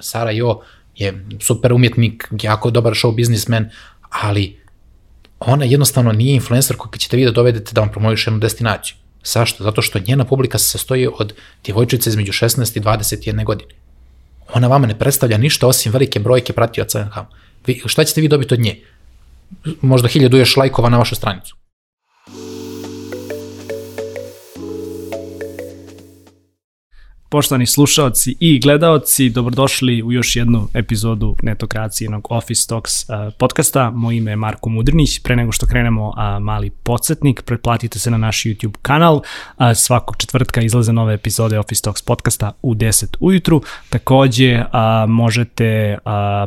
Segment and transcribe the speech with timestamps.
[0.00, 0.60] Sara Jo
[0.96, 3.70] je super umjetnik, jako dobar show biznismen,
[4.10, 4.60] ali
[5.40, 8.96] ona jednostavno nije influencer koji ćete vi da dovedete da vam promoviše jednu destinaciju.
[9.24, 9.64] Zašto?
[9.64, 11.34] Zato što njena publika se sastoji od
[11.64, 13.74] djevojčice između 16 i 21 godine.
[14.54, 17.26] Ona vama ne predstavlja ništa osim velike brojke pratioca.
[17.66, 18.80] Vi, šta ćete vi dobiti od nje?
[19.80, 21.56] Možda hiljadu još lajkova na vašu stranicu.
[27.32, 33.90] Poštovani slušaoci i gledaoci, dobrodošli u još jednu epizodu netokracijenog Office Talks uh, podcasta.
[33.90, 35.22] Moje ime je Marko Mudrinić.
[35.22, 39.14] Pre nego što krenemo, uh, mali podsjetnik, pretplatite se na naš YouTube kanal.
[39.14, 39.22] Uh,
[39.74, 43.62] svakog četvrtka izlaze nove epizode Office Talks podcasta u 10 ujutru.
[43.88, 44.64] Takođe,
[45.08, 45.98] možete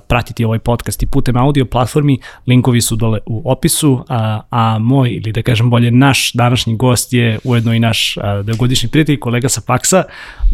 [0.07, 2.19] pratiti ovaj podcast i putem audio platformi.
[2.47, 4.05] Linkovi su dole u opisu, uh,
[4.49, 9.19] a moj, ili da kažem bolje, naš današnji gost je ujedno i naš dogodišnji prijatelj,
[9.19, 10.03] kolega sa Paksa,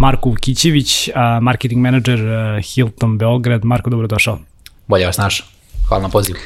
[0.02, 1.10] Marko Vukićević,
[1.41, 2.20] marketing menadžer
[2.64, 3.66] Hilton Beograd.
[3.66, 4.40] Marko, dobrodošao.
[4.88, 5.48] Bolje vas našao.
[5.88, 6.38] Hvala na pozivu.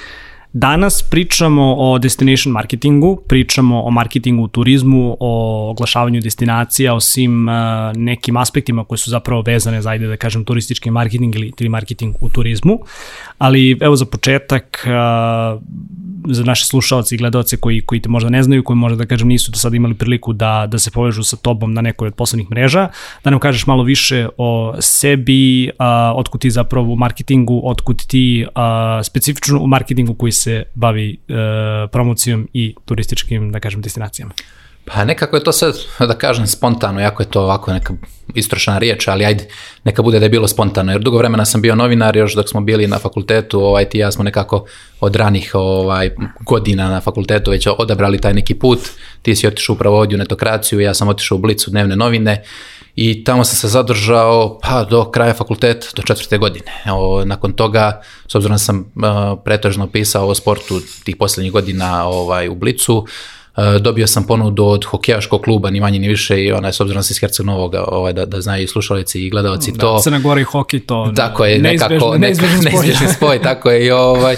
[0.57, 7.47] Danas pričamo o destination marketingu, pričamo o marketingu u turizmu, o oglašavanju destinacija, o svim
[7.47, 7.53] uh,
[7.95, 12.15] nekim aspektima koji su zapravo vezane za, ajde da kažem, turistički marketing ili, ili marketing
[12.21, 12.79] u turizmu.
[13.37, 15.61] Ali evo za početak, uh,
[16.29, 19.27] za naše slušalce i gledalce koji, koji te možda ne znaju, koji možda da kažem
[19.27, 22.51] nisu do sada imali priliku da, da se povežu sa tobom na nekoj od poslednjih
[22.51, 22.89] mreža,
[23.23, 28.45] da nam kažeš malo više o sebi, a, otkud ti zapravo u marketingu, otkud ti
[29.03, 34.33] specifično u marketingu koji se bavi a, promocijom i turističkim, da kažem, destinacijama.
[34.85, 37.93] Pa nekako je to sad, da kažem, spontano, jako je to ovako neka
[38.35, 39.47] istrošena riječ, ali ajde,
[39.83, 42.61] neka bude da je bilo spontano, jer dugo vremena sam bio novinar, još dok smo
[42.61, 44.65] bili na fakultetu, ovaj, ti ja smo nekako
[44.99, 48.79] od ranih ovaj, godina na fakultetu već odabrali taj neki put,
[49.21, 52.43] ti si otišao upravo ovdje u netokraciju, ja sam otišao u Blicu dnevne novine,
[52.95, 56.71] i tamo sam se zadržao pa do kraja fakulteta, do četvrte godine.
[56.91, 62.07] O, nakon toga, s obzirom da sam uh, pretežno pisao o sportu tih poslednjih godina
[62.07, 63.05] ovaj, u Blicu,
[63.79, 66.99] dobio sam ponudu od hokejaškog kluba, ni manje ni više i ona je s obzirom
[66.99, 69.99] da se iz Herceg Novog, ovaj, da, da znaju i slušalici i gledalci da, to.
[70.03, 71.11] Crna Gora i hokej to.
[71.15, 72.71] Tako je, nekako, neizbežni, spoj.
[72.71, 73.85] neizbežni spoj, tako je.
[73.85, 74.35] I, ovaj,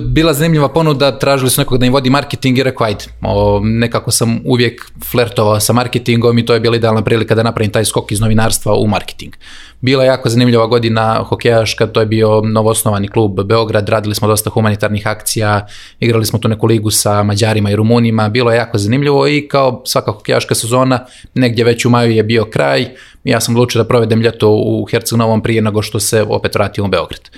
[0.00, 4.10] bila zanimljiva ponuda, tražili su nekog da im vodi marketing i rekao, ajde, o, nekako
[4.10, 8.12] sam uvijek flertovao sa marketingom i to je bila idealna prilika da napravim taj skok
[8.12, 9.34] iz novinarstva u marketing.
[9.80, 14.50] Bila je jako zanimljiva godina hokejaška, to je bio novoosnovani klub Beograd, radili smo dosta
[14.50, 15.66] humanitarnih akcija,
[16.00, 19.82] igrali smo tu neku ligu sa Mađarima i Rumunima, bilo je jako zanimljivo i kao
[19.86, 22.86] svaka hokejaška sezona, negdje već u maju je bio kraj,
[23.24, 26.84] ja sam odlučio da provedem ljeto u Herceg Novom prije nego što se opet vratim
[26.84, 27.30] u Beograd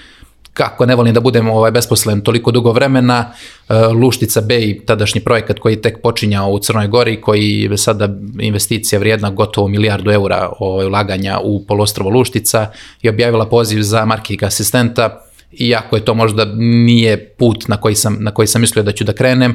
[0.53, 3.33] kako ne volim da budem ovaj, besposlen toliko dugo vremena,
[3.69, 8.09] e, Luštica Bay, tadašnji projekat koji tek počinjao u Crnoj Gori, koji je sada
[8.41, 12.71] investicija vrijedna gotovo milijardu eura ovaj, ulaganja u polostrovo Luštica
[13.03, 18.16] i objavila poziv za marketing asistenta, iako je to možda nije put na koji sam,
[18.21, 19.55] na koji sam mislio da ću da krenem,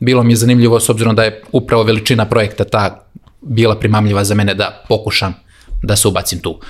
[0.00, 3.06] bilo mi je zanimljivo s obzirom da je upravo veličina projekta ta
[3.40, 5.34] bila primamljiva za mene da pokušam
[5.82, 6.60] da se ubacim tu.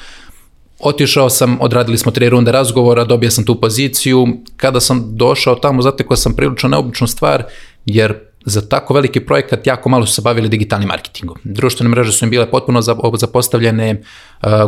[0.81, 4.27] Otišao sam, odradili smo tri runde razgovora, dobio sam tu poziciju.
[4.57, 7.45] Kada sam došao tamo, zatekao sam prilično neobičnu stvar,
[7.87, 8.15] jer
[8.45, 11.37] za tako veliki projekat jako malo su se bavili digitalnim marketingom.
[11.45, 12.83] Društvene mreže su im bile potpuno
[13.19, 14.03] zapostavljene,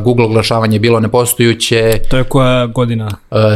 [0.04, 2.00] Google oglašavanje je bilo nepostojuće.
[2.10, 3.10] To je koja godina?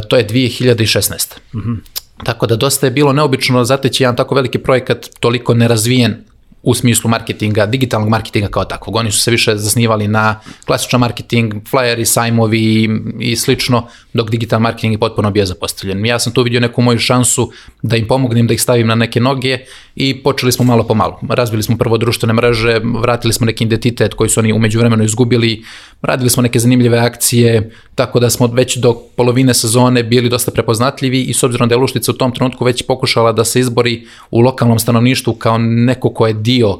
[0.08, 1.38] To je 2016.
[1.54, 1.76] Mm -hmm.
[2.24, 6.24] Tako da dosta je bilo neobično zateći jedan tako veliki projekat, toliko nerazvijen
[6.62, 8.96] u smislu marketinga, digitalnog marketinga kao takvog.
[8.96, 12.90] Oni su se više zasnivali na klasičan marketing, flyeri, sajmovi i,
[13.20, 16.06] i slično, dok digital marketing je potpuno bio zapostavljen.
[16.06, 17.50] Ja sam tu vidio neku moju šansu
[17.82, 19.58] da im pomognem, da ih stavim na neke noge
[19.96, 21.20] i počeli smo malo po malo.
[21.28, 25.64] Razbili smo prvo društvene mreže, vratili smo neki identitet koji su oni umeđu vremenu izgubili,
[26.02, 31.22] radili smo neke zanimljive akcije, tako da smo već do polovine sezone bili dosta prepoznatljivi
[31.22, 34.40] i s obzirom da je Luštica u tom trenutku već pokušala da se izbori u
[34.40, 36.78] lokalnom stanovništvu kao neko ko je dio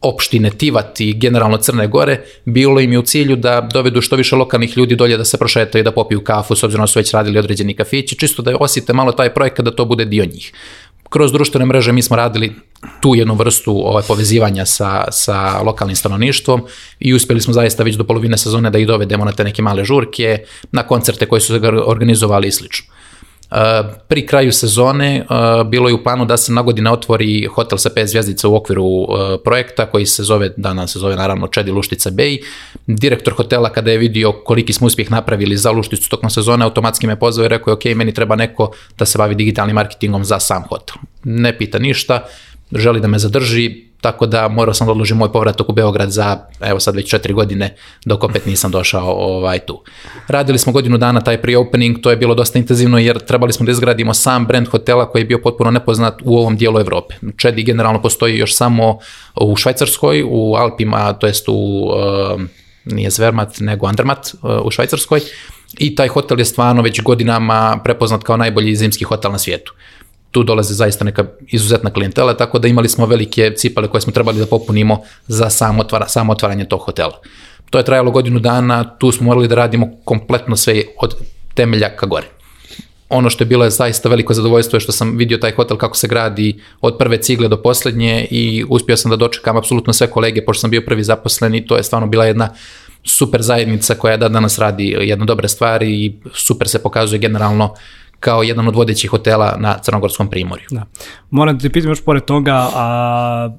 [0.00, 4.36] opštine Tivat i generalno Crne Gore, bilo im je u cilju da dovedu što više
[4.36, 7.38] lokalnih ljudi dolje da se prošetaju, da popiju kafu, s obzirom da su već radili
[7.38, 10.52] određeni kafići, čisto da osite malo taj projekat da to bude dio njih.
[11.10, 12.52] Kroz društvene mreže mi smo radili
[13.00, 16.62] tu jednu vrstu ovaj, povezivanja sa, sa lokalnim stanovništvom
[17.00, 19.84] i uspjeli smo zaista već do polovine sezone da ih dovedemo na te neke male
[19.84, 20.38] žurke,
[20.72, 22.86] na koncerte koje su organizovali i slično.
[24.08, 25.26] Pri kraju sezone
[25.66, 29.06] bilo je u planu da se na godine otvori hotel sa 5 zvjezdica u okviru
[29.44, 32.38] projekta koji se zove, danas se zove naravno Čedi Luštica Bay.
[32.86, 37.18] Direktor hotela kada je vidio koliki smo uspjeh napravili za Lušticu tokom sezone, automatski me
[37.18, 40.62] pozvao i rekao je ok, meni treba neko da se bavi digitalnim marketingom za sam
[40.68, 40.96] hotel.
[41.24, 42.24] Ne pita ništa,
[42.72, 46.38] želi da me zadrži, tako da morao sam da odložiti moj povratak u Beograd za,
[46.60, 49.82] evo sad već četiri godine, dok opet nisam došao ovaj, tu.
[50.28, 53.72] Radili smo godinu dana taj pre-opening, to je bilo dosta intenzivno jer trebali smo da
[53.72, 57.14] izgradimo sam brand hotela koji je bio potpuno nepoznat u ovom dijelu Evrope.
[57.36, 58.98] Čedi generalno postoji još samo
[59.36, 62.40] u Švajcarskoj, u Alpima, to jest u, uh,
[62.84, 65.20] nije Zvermat, nego Andermat uh, u Švajcarskoj,
[65.78, 69.74] i taj hotel je stvarno već godinama prepoznat kao najbolji zimski hotel na svijetu
[70.30, 74.38] tu dolaze zaista neka izuzetna klijentela, tako da imali smo velike cipale koje smo trebali
[74.38, 77.20] da popunimo za samo, otvara, samo otvaranje tog hotela.
[77.70, 81.14] To je trajalo godinu dana, tu smo morali da radimo kompletno sve od
[81.54, 82.26] temelja ka gore.
[83.08, 85.96] Ono što je bilo je zaista veliko zadovoljstvo je što sam vidio taj hotel kako
[85.96, 90.44] se gradi od prve cigle do poslednje i uspio sam da dočekam apsolutno sve kolege
[90.44, 92.48] pošto sam bio prvi zaposlen i to je stvarno bila jedna
[93.04, 97.78] super zajednica koja da danas radi jedne dobre stvari i super se pokazuje generalno uh,
[98.20, 100.64] kao jedan od vodećih hotela na Crnogorskom primorju.
[100.70, 100.84] Da.
[101.30, 103.56] Moram da te pitam još pored toga, a,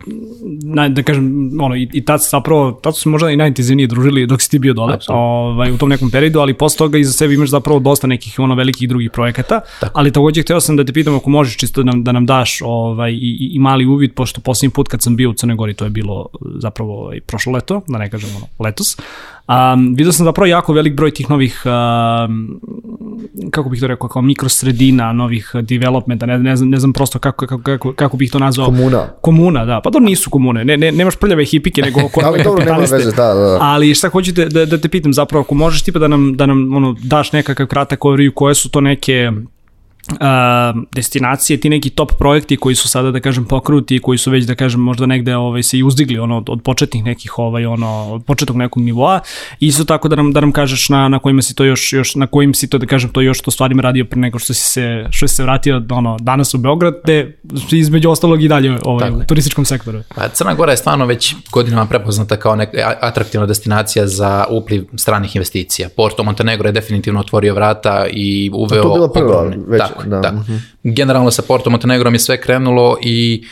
[0.64, 4.26] na, da kažem, ono, i, i tad zapravo, tad su se možda i najintenzivnije družili
[4.28, 7.34] dok si ti bio dole, ovaj, u tom nekom periodu, ali posle toga iza sebe
[7.34, 10.00] imaš zapravo dosta nekih ono velikih drugih projekata, Tako.
[10.00, 12.60] ali takođe hteo sam da te pitam ako možeš čisto da nam, da nam daš
[12.64, 15.84] ovaj, i, i mali uvid, pošto poslednji put kad sam bio u Crnoj Gori, to
[15.86, 18.98] je bilo zapravo ovaj, prošlo leto, da ne kažem ono, letos,
[19.48, 22.60] Um, vidio sam zapravo jako velik broj tih novih, um,
[23.52, 27.48] kako bih to rekao, kao mikrosredina, novih developmenta, ne, ne, znam, ne znam prosto kako,
[27.48, 28.66] kako, kako, kako bih to nazvao.
[28.66, 29.08] Komuna.
[29.22, 29.82] Komuna, da.
[29.84, 33.34] Pa to nisu komune, ne, ne, nemaš prljave hipike, nego ali dobro, nema veze, da,
[33.34, 33.58] da.
[33.62, 36.46] Ali šta hoću da, da, da te pitam zapravo, ako možeš tipa da nam, da
[36.46, 39.32] nam ono, daš nekakav kratak overview, koje su to neke
[40.12, 44.46] uh, destinacije, ti neki top projekti koji su sada da kažem pokruti, koji su već
[44.46, 48.14] da kažem možda negde ovaj se i uzdigli ono od, od početnih nekih ovaj ono
[48.14, 49.20] od početnog nekog nivoa.
[49.60, 52.16] I isto tako da nam da nam kažeš na na kojima si to još još
[52.16, 54.62] na kojim si to da kažem to još to stvarima radio pre nego što si
[54.62, 57.38] se što si se vratio ono danas u Beograd, te
[57.72, 60.00] između ostalog i dalje ovaj tako u turističkom sektoru.
[60.16, 65.36] Pa Crna Gora je stvarno već godinama prepoznata kao neka atraktivna destinacija za upliv stranih
[65.36, 65.90] investicija.
[65.96, 70.22] Porto Montenegro je definitivno otvorio vrata i uveo to je bila prva, već, tako, da.
[70.22, 70.36] tako.
[70.36, 70.60] Uh -huh.
[70.84, 73.44] Generalno sa Porto Montenegrom je sve krenulo i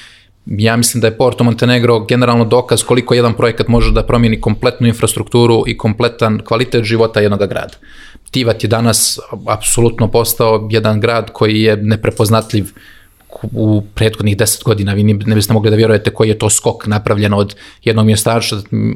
[0.46, 4.88] ja mislim da je Porto Montenegro generalno dokaz koliko jedan projekat može da promijeni kompletnu
[4.88, 7.74] infrastrukturu i kompletan kvalitet života jednog grada.
[8.32, 12.70] Tivat je danas apsolutno postao jedan grad koji je neprepoznatljiv uh,
[13.52, 17.34] u prethodnih 10 godina vi ne biste mogli da vjerujete koji je to skok napravljen
[17.34, 18.40] od jednog mjesta,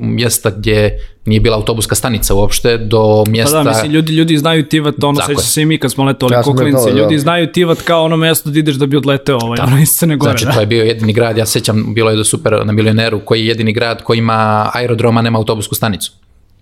[0.01, 3.57] mjesta gdje nije bila autobuska stanica uopšte do mjesta...
[3.57, 6.35] Pa da, mislim, ljudi, ljudi znaju Tivat, ono, seća se i mi kad smo letovali
[6.35, 6.97] ja kuklinci, da.
[6.97, 7.21] ljudi da.
[7.21, 9.63] znaju Tivat kao ono mjesto da ideš da bi odleteo ovaj, da.
[9.63, 10.31] ono iz Crne Gore.
[10.31, 10.51] Znači, da.
[10.51, 13.47] to je bio jedini grad, ja sećam, bilo je do super na milioneru, koji je
[13.47, 16.11] jedini grad koji ima aerodroma, nema autobusku stanicu.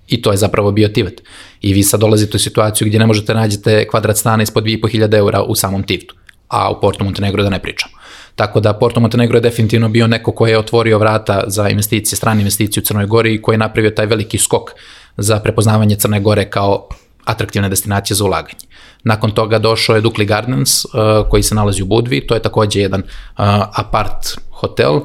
[0.07, 1.13] I to je zapravo bio Tivat.
[1.61, 5.43] I vi sad dolazite u situaciju gdje ne možete nađete kvadrat stana ispod 2500 eura
[5.43, 6.15] u samom Tivtu
[6.51, 7.93] a u Porto Montenegro da ne pričamo.
[8.35, 12.41] Tako da Porto Montenegro je definitivno bio neko ko je otvorio vrata za investicije, strane
[12.41, 14.71] investicije u Crnoj Gori i koji je napravio taj veliki skok
[15.17, 16.87] za prepoznavanje Crne Gore kao
[17.25, 18.65] atraktivne destinacije za ulaganje.
[19.03, 20.91] Nakon toga došao je Dukli Gardens uh,
[21.29, 23.45] koji se nalazi u Budvi, to je takođe jedan uh,
[23.75, 24.99] apart hotel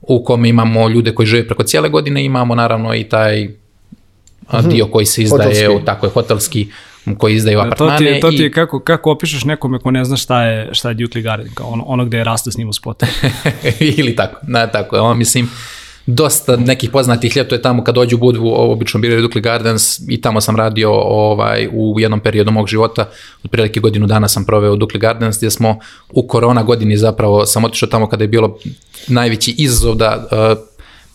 [0.00, 4.86] u kome imamo ljude koji žive preko cijele godine, imamo naravno i taj uh, dio
[4.86, 5.82] koji se izdaje hotelski.
[5.82, 6.68] u tako je hotelski
[7.16, 7.92] koji izdaju apartmane.
[7.92, 8.52] To ti je, to ti je i...
[8.52, 11.84] kako, kako opišeš nekome ko ne zna šta je, šta je Duke Garden, kao ono,
[11.86, 12.24] ono gde je
[12.58, 13.06] njim u spotu.
[13.98, 15.02] Ili tako, na, tako je.
[15.02, 15.50] On, mislim,
[16.06, 20.20] dosta nekih poznatih ljeta je tamo kad dođu u Budvu, obično biraju Dukli Gardens i
[20.20, 23.10] tamo sam radio ovaj, u jednom periodu mog života,
[23.44, 25.78] otprilike godinu dana sam proveo u Dukli Gardens gdje smo
[26.10, 28.58] u korona godini zapravo sam otišao tamo kada je bilo
[29.08, 30.58] najveći izazov da uh,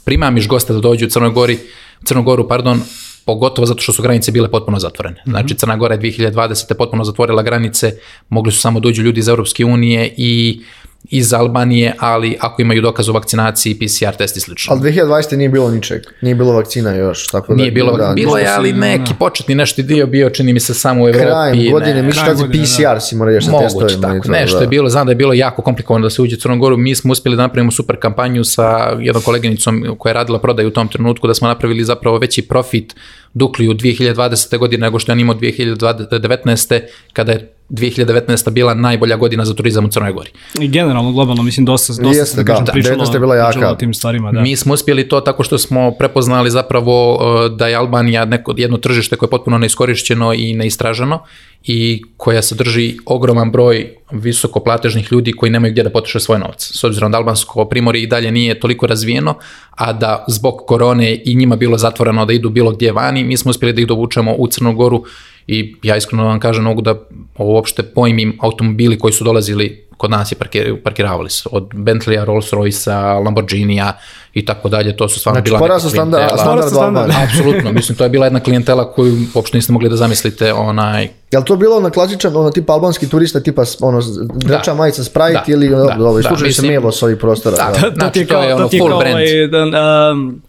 [0.03, 1.59] primamiš gosta da dođu u Crnoj Gori,
[2.03, 2.81] Crnogoru, pardon,
[3.25, 5.21] pogotovo zato što su granice bile potpuno zatvorene.
[5.21, 5.31] Mhm.
[5.31, 6.73] Znači Crna Gora je 2020.
[6.77, 7.91] potpuno zatvorila granice,
[8.29, 10.61] mogli su samo dođu ljudi iz Europske unije i
[11.09, 14.73] iz Albanije, ali ako imaju dokaz o vakcinaciji, PCR test i slično.
[14.73, 15.37] Ali 2020.
[15.37, 17.27] nije bilo ničeg, nije bilo vakcina još.
[17.27, 20.59] Tako da, nije bilo, da, bilo je, ali neki početni nešto dio bio, čini mi
[20.59, 21.25] se samo u Evropi.
[21.25, 22.99] Krajem godine, mi što PCR da.
[22.99, 24.63] si mora još da Moguće, tako, nešto da.
[24.63, 26.95] je bilo, znam da je bilo jako komplikovano da se uđe u Crnu Goru, mi
[26.95, 30.87] smo uspjeli da napravimo super kampanju sa jednom koleginicom koja je radila prodaju u tom
[30.87, 32.95] trenutku, da smo napravili zapravo veći profit
[33.33, 34.57] Dukli u 2020.
[34.57, 36.81] godine nego što je on imao 2019.
[37.13, 38.49] kada je 2019.
[38.49, 40.29] bila najbolja godina za turizam u Crnoj Gori.
[40.59, 43.71] I generalno, globalno, mislim, dosta, dosta Jeste, da, kažem, da, pričalo, da, bila jaka.
[43.71, 44.31] o tim stvarima.
[44.31, 44.41] Da.
[44.41, 48.77] Mi smo uspjeli to tako što smo prepoznali zapravo uh, da je Albanija neko, jedno
[48.77, 51.23] tržište koje je potpuno neiskorišćeno i neistraženo
[51.63, 56.71] i koja sadrži ogroman broj visokoplatežnih ljudi koji nemaju gdje da potroše svoj novac.
[56.73, 59.35] S obzirom da albansko primorje i dalje nije toliko razvijeno,
[59.71, 63.49] a da zbog korone i njima bilo zatvoreno da idu bilo gdje vani, mi smo
[63.49, 65.03] uspjeli da ih dovučemo u Crnogoru
[65.47, 66.95] i ja iskreno vam kažem mogu da
[67.37, 70.35] uopšte pojmim automobili koji su dolazili kod nas i
[70.83, 71.49] parkiravali se.
[71.51, 73.93] Od Bentleya, Rolls Royce-a, Lamborghini-a
[74.33, 74.97] i tako dalje.
[74.97, 77.11] To su stvarno znači, bila neka standard, standard, standard.
[77.23, 77.71] Apsolutno.
[77.77, 80.53] Mislim, to je bila jedna klijentela koju uopšte niste mogli da zamislite.
[80.53, 81.09] Onaj...
[81.31, 84.01] Je to bilo na klasičan, ono, tipa albanski turista, tipa ono,
[84.33, 84.73] dreča da.
[84.73, 85.53] majica Sprite da.
[85.53, 85.75] ili da.
[85.75, 86.07] da.
[86.09, 86.53] Ovaj, slučaj da.
[86.53, 87.55] se mijelo s ovih prostora.
[87.55, 87.95] Da, da.
[87.95, 89.15] Znači, to je ono full brand.
[89.15, 90.41] Ovaj, da, um,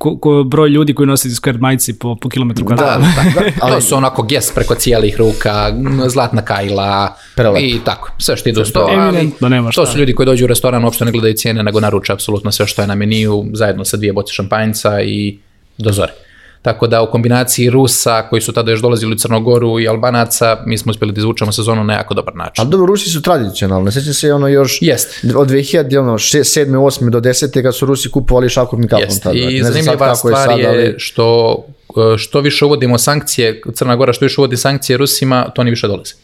[0.00, 2.98] ko, ko broj ljudi koji nose square majici po, po kilometru Da, da,
[3.60, 3.68] da.
[3.74, 5.72] to su onako ges preko cijelih ruka,
[6.08, 7.62] zlatna kajla Prelep.
[7.62, 8.88] i tako, sve što ide uz to.
[8.98, 9.80] Ali, da nema šta.
[9.80, 12.66] To su ljudi koji dođu u restoran, uopšte ne gledaju cijene, nego naruče apsolutno sve
[12.66, 15.38] što je na meniju, zajedno sa dvije boce šampanjca i
[15.78, 16.12] dozore.
[16.62, 20.78] Tako da u kombinaciji Rusa koji su tada još dolazili u Crnogoru i Albanaca, mi
[20.78, 22.62] smo uspjeli da izvučemo sezonu na jako dobar način.
[22.62, 25.24] Ali dobro, Rusi su tradicionalni, sećam se ono još Jest.
[25.36, 26.66] od 2000, ono, 7.
[26.66, 27.10] 8.
[27.10, 27.62] do 10.
[27.62, 29.38] kad su Rusi kupovali šakom i kapom tada.
[29.38, 30.94] I zanimljiva stvar je, sad, ali...
[30.98, 31.56] što
[32.18, 36.14] što više uvodimo sankcije, Crna Gora što više uvodi sankcije Rusima, to oni više dolaze.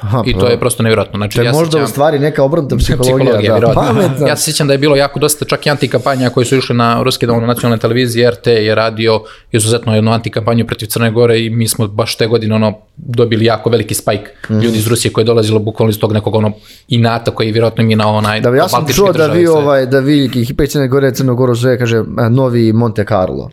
[0.00, 1.16] Aha, I to pa je prosto nevjerojatno.
[1.18, 3.38] Znači, to je ja možda u stvari neka obrnuta psihologija.
[3.38, 4.26] psihologija da.
[4.26, 7.02] Ja se sjećam da je bilo jako dosta čak i antikampanja koji su išli na
[7.02, 9.22] ruske na nacionalne televizije, RT je radio
[9.52, 13.70] izuzetno jednu antikampanju protiv Crne Gore i mi smo baš te godine ono dobili jako
[13.70, 14.60] veliki spike mm.
[14.60, 16.52] ljudi iz Rusije koji je dolazilo bukvalno iz tog nekog ono
[16.88, 20.00] inata koji je vjerojatno mi na onaj Da ja sam čuo da vi ovaj da
[20.00, 23.50] vi Hipe Crne Gore Crne Gore zove kaže novi Monte Carlo.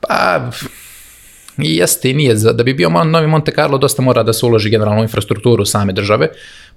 [0.00, 0.50] Pa
[1.58, 2.34] I jeste i nije.
[2.34, 5.92] Da bi bio novi Monte Carlo, dosta mora da se uloži generalno u infrastrukturu same
[5.92, 6.28] države,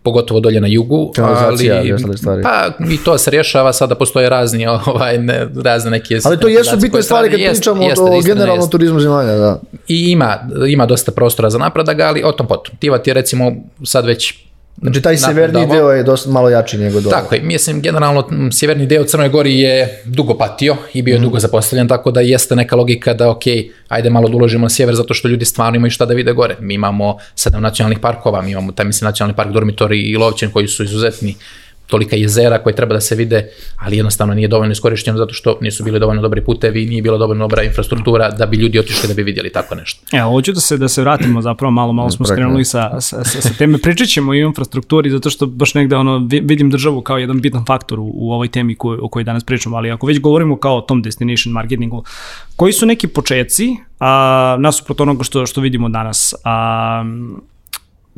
[0.04, 1.14] pogotovo dolje na jugu.
[1.18, 1.72] Ali,
[2.44, 6.20] pa i to se rješava, sada postoje razni, ovaj, ne, razne neke...
[6.24, 9.60] Ali to jesu bitne stvari kad jest, pričamo jeste, o generalnom turizmu zemalja, da.
[9.88, 10.38] I ima,
[10.70, 12.76] ima dosta prostora za napredak, ali o tom potom.
[12.80, 13.52] Tivat je recimo
[13.84, 14.34] sad već
[14.82, 17.16] Znači taj severni deo je dosta malo jači nego dole.
[17.16, 21.24] Tako je, mislim generalno sjeverni deo Crnoj Gori je dugo patio i bio je mm.
[21.24, 23.42] dugo zapostavljen, tako da jeste neka logika da ok,
[23.88, 26.56] ajde malo da uložimo na sjever zato što ljudi stvarno imaju šta da vide gore.
[26.60, 30.68] Mi imamo sedam nacionalnih parkova, mi imamo taj mislim nacionalni park Dormitori i Lovćen koji
[30.68, 31.36] su izuzetni
[31.92, 35.84] tolika jezera koje treba da se vide, ali jednostavno nije dovoljno iskorišteno zato što nisu
[35.84, 39.24] bili dovoljno dobri putevi, nije bila dovoljno dobra infrastruktura da bi ljudi otišli da bi
[39.24, 40.18] vidjeli tako nešto.
[40.18, 43.42] Evo, hoću da se, da se vratimo zapravo malo, malo smo skrenuli sa, sa, sa,
[43.42, 43.78] sa teme.
[43.78, 47.66] Pričat ćemo i o infrastrukturi zato što baš negde ono, vidim državu kao jedan bitan
[47.66, 50.78] faktor u, u ovoj temi koj, o kojoj danas pričamo, ali ako već govorimo kao
[50.78, 52.04] o tom destination marketingu,
[52.56, 56.34] koji su neki počeci a, nasuprot onoga što, što vidimo danas?
[56.44, 57.04] A,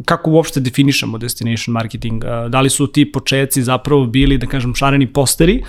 [0.06, 2.24] kako uopšte definišemo destination marketing?
[2.50, 5.64] Da li su ti početci zapravo bili, da kažem, šareni posteri,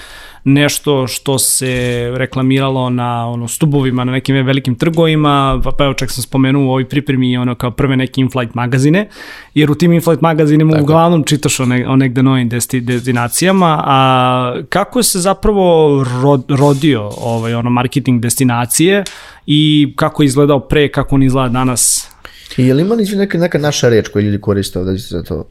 [0.44, 6.10] nešto što se reklamiralo na ono, stubovima, na nekim velikim trgovima, pa, pa evo čak
[6.10, 9.08] sam spomenuo u ovoj pripremi ono kao prve neke in-flight magazine,
[9.54, 10.82] jer u tim in-flight magazinima Tako.
[10.82, 17.10] uglavnom čitaš o, ne, o negde novim desti, destinacijama, a kako se zapravo rod, rodio
[17.16, 19.04] ovaj, ono, marketing destinacije
[19.46, 22.13] i kako je izgledao pre, kako on izgleda danas
[22.56, 25.48] I je li ima neka, neka naša reč koju ljudi koriste ovdje za to?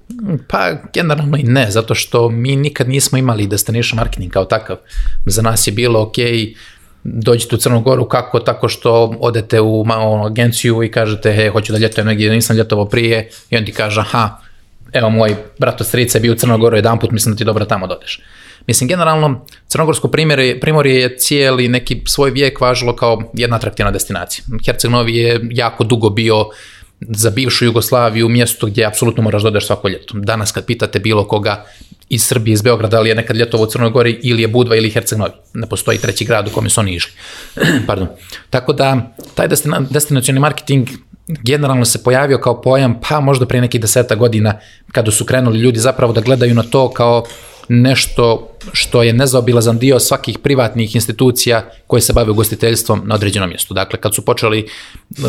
[0.48, 4.78] Pa generalno i ne, zato što mi nikad nismo imali destination marketing kao takav.
[5.26, 6.16] Za nas je bilo ok,
[7.04, 11.74] dođete u Crnu Goru kako tako što odete u ono, agenciju i kažete he, hoću
[11.74, 14.38] da ljetujem negdje, nisam ljetovao prije i on ti kaže aha,
[14.94, 17.66] evo moj brato strica je bio u Crnu Goru jedan put, mislim da ti dobro
[17.66, 18.22] tamo dodeš.
[18.68, 24.46] Mislim, generalno, Crnogorsko primjerje, primorje je cijeli neki svoj vijek važilo kao jedna atraktivna destinacija.
[24.66, 26.46] Herceg Novi je jako dugo bio
[27.02, 30.14] za bivšu Jugoslaviju mjesto gdje apsolutno moraš da svako ljeto.
[30.18, 31.66] Danas kad pitate bilo koga
[32.10, 34.90] iz Srbije, iz Beograda, ali je nekad ljetovo u Crnoj Gori ili je Budva ili
[34.90, 35.32] Herceg Novi.
[35.54, 37.12] Ne postoji treći grad u kome su oni išli.
[37.88, 38.08] Pardon.
[38.50, 39.48] Tako da, taj
[39.90, 40.88] destinacioni marketing
[41.28, 44.60] generalno se pojavio kao pojam, pa možda pre nekih deseta godina,
[44.92, 47.24] kada su krenuli ljudi zapravo da gledaju na to kao
[47.70, 53.74] nešto što je nezaobilazan dio svakih privatnih institucija koje se bave ugostiteljstvom na određenom mjestu.
[53.74, 54.67] Dakle, kad su počeli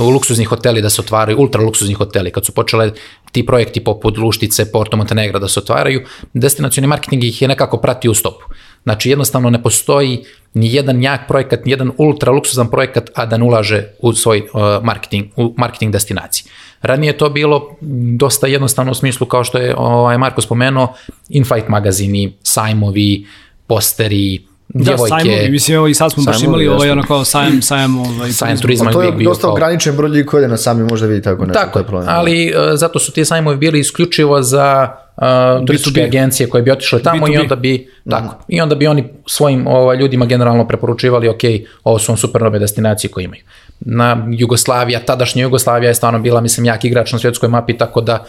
[0.00, 2.92] u luksuzni hoteli da se otvaraju, ultra luksuzni hoteli, kad su počele
[3.32, 8.10] ti projekti poput Luštice, Porto Montenegra da se otvaraju, destinacioni marketing ih je nekako pratio
[8.10, 8.44] u stopu.
[8.84, 10.24] Znači, jednostavno ne postoji
[10.54, 14.40] ni jedan jak projekat, ni jedan ultra luksuzan projekat, a da ne ulaže u svoj
[14.40, 16.50] uh, marketing, u marketing destinaciji.
[16.82, 17.76] Ranije je to bilo
[18.16, 20.94] dosta jednostavno u smislu kao što je ovaj Marko spomenuo,
[21.28, 23.26] in-flight magazini, sajmovi,
[23.66, 25.14] posteri, da, djevojke.
[25.14, 28.32] Da, sajmovi, mislim, evo i sad smo baš imali ovaj, ono kao sajam, sajam, ovaj,
[28.32, 28.90] sajam turizma.
[28.90, 31.60] To je bio dosta ograničen broj ljudi koji na sami možda vidi tako nešto.
[31.60, 36.62] Tako je, ali uh, zato su ti sajmovi bili isključivo za uh, turističke agencije koje
[36.62, 37.34] bi otišle tamo B2B.
[37.34, 38.10] i onda bi mm.
[38.10, 41.42] tako i onda bi oni svojim ovaj ljudima generalno preporučivali ok,
[41.84, 43.42] ovo su super nove destinacije koje imaju
[43.80, 48.24] na Jugoslavija, tadašnja Jugoslavija je stvarno bila, mislim, jak igrač na svjetskoj mapi, tako da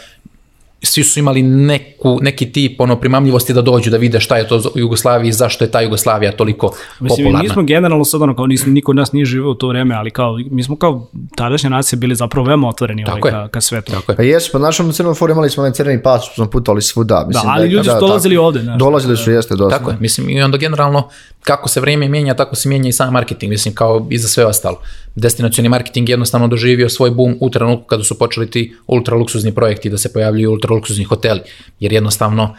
[0.85, 4.61] svi su imali neku, neki tip ono primamljivosti da dođu da vide šta je to
[4.75, 7.39] u Jugoslaviji, zašto je ta Jugoslavija toliko Mislim, popularna.
[7.39, 9.95] Mi nismo generalno sad ono kao nismo, niko od nas nije živeo u to vreme,
[9.95, 13.91] ali kao mi smo kao tadašnja nacija bili zapravo veoma otvoreni ovaj, ka, ka svetu.
[13.91, 14.15] Tako je.
[14.15, 17.25] Pa jesu, po našom crnom foru imali smo onaj crveni pas, smo putovali svuda.
[17.27, 18.59] Mislim, da, ali ljudi su dolazili ovde.
[18.59, 19.77] Znaš, dolazili su, jeste, dosta.
[19.77, 21.09] Tako je, mislim, i onda generalno
[21.45, 24.45] kako se vrijeme mijenja, tako se mijenja i sam marketing, mislim, kao i za sve
[24.45, 24.79] ostalo.
[25.15, 29.97] Destinacioni marketing jednostavno doživio svoj boom u trenutku kada su počeli ti ultraluksuzni projekti da
[29.97, 31.41] se pojavljuju ultraluksuzni hoteli,
[31.79, 32.55] jer jednostavno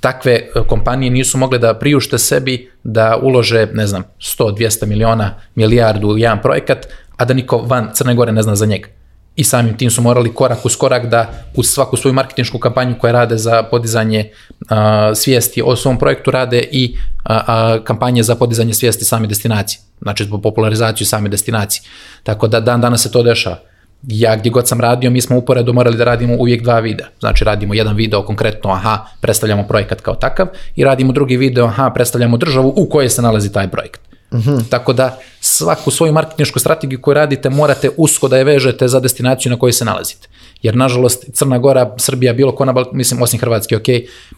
[0.00, 5.34] takve e, kompanije nisu mogle da priušte sebi da ulože, ne znam, 100, 200 miliona,
[5.54, 8.88] milijardu u jedan projekat, a da niko van Crne Gore ne zna za njega
[9.36, 13.12] i samim tim su morali korak uz korak da uz svaku svoju marketinšku kampanju koje
[13.12, 14.30] rade za podizanje
[14.68, 19.80] a, svijesti o svom projektu rade i a, a, kampanje za podizanje svijesti same destinacije,
[20.00, 21.82] znači zbog popularizaciju same destinacije.
[22.22, 23.71] Tako da dan danas se to dešava.
[24.08, 27.06] Ja gdje god sam radio, mi smo uporedo morali da radimo uvijek dva videa.
[27.20, 31.90] Znači radimo jedan video konkretno, aha, predstavljamo projekat kao takav i radimo drugi video, aha,
[31.94, 34.12] predstavljamo državu u kojoj se nalazi taj projekat.
[34.32, 34.68] -hmm.
[34.68, 39.50] Tako da svaku svoju marketinšku strategiju koju radite morate usko da je vežete za destinaciju
[39.50, 40.28] na kojoj se nalazite.
[40.62, 43.86] Jer nažalost Crna Gora, Srbija, bilo ko na mislim osim Hrvatske, ok,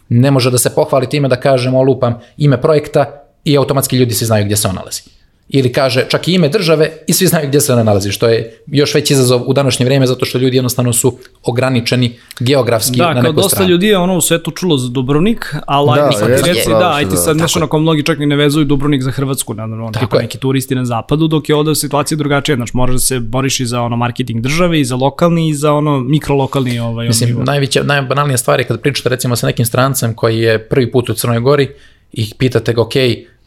[0.09, 3.05] ne može da se pohvali time da kažemo lupam ime projekta
[3.43, 5.14] i automatski ljudi se znaju gdje se on nalazi
[5.49, 8.59] ili kaže čak i ime države i svi znaju gdje se ona nalazi, što je
[8.67, 13.21] još veći izazov u današnje vrijeme zato što ljudi jednostavno su ograničeni geografski da, na
[13.21, 13.71] nekoj dosta strani.
[13.71, 16.91] ljudi je ono u svetu čulo za Dubrovnik, ali da, ajde sad je, reci da,
[16.93, 20.17] ajde sad nešto na kom mnogi čak ni ne vezuju Dubrovnik za Hrvatsku, naravno, tipa
[20.17, 23.65] neki turisti na zapadu, dok je ovde situacija drugačija, znači moraš da se boriš i
[23.65, 28.37] za ono marketing države i za lokalni i za ono mikrolokalni ovaj Mislim, najveća, najbanalnija
[28.37, 31.69] stvar je kada pričate recimo sa nekim strancem koji je prvi put u Crnoj Gori
[32.13, 32.93] i pitate ga, ok,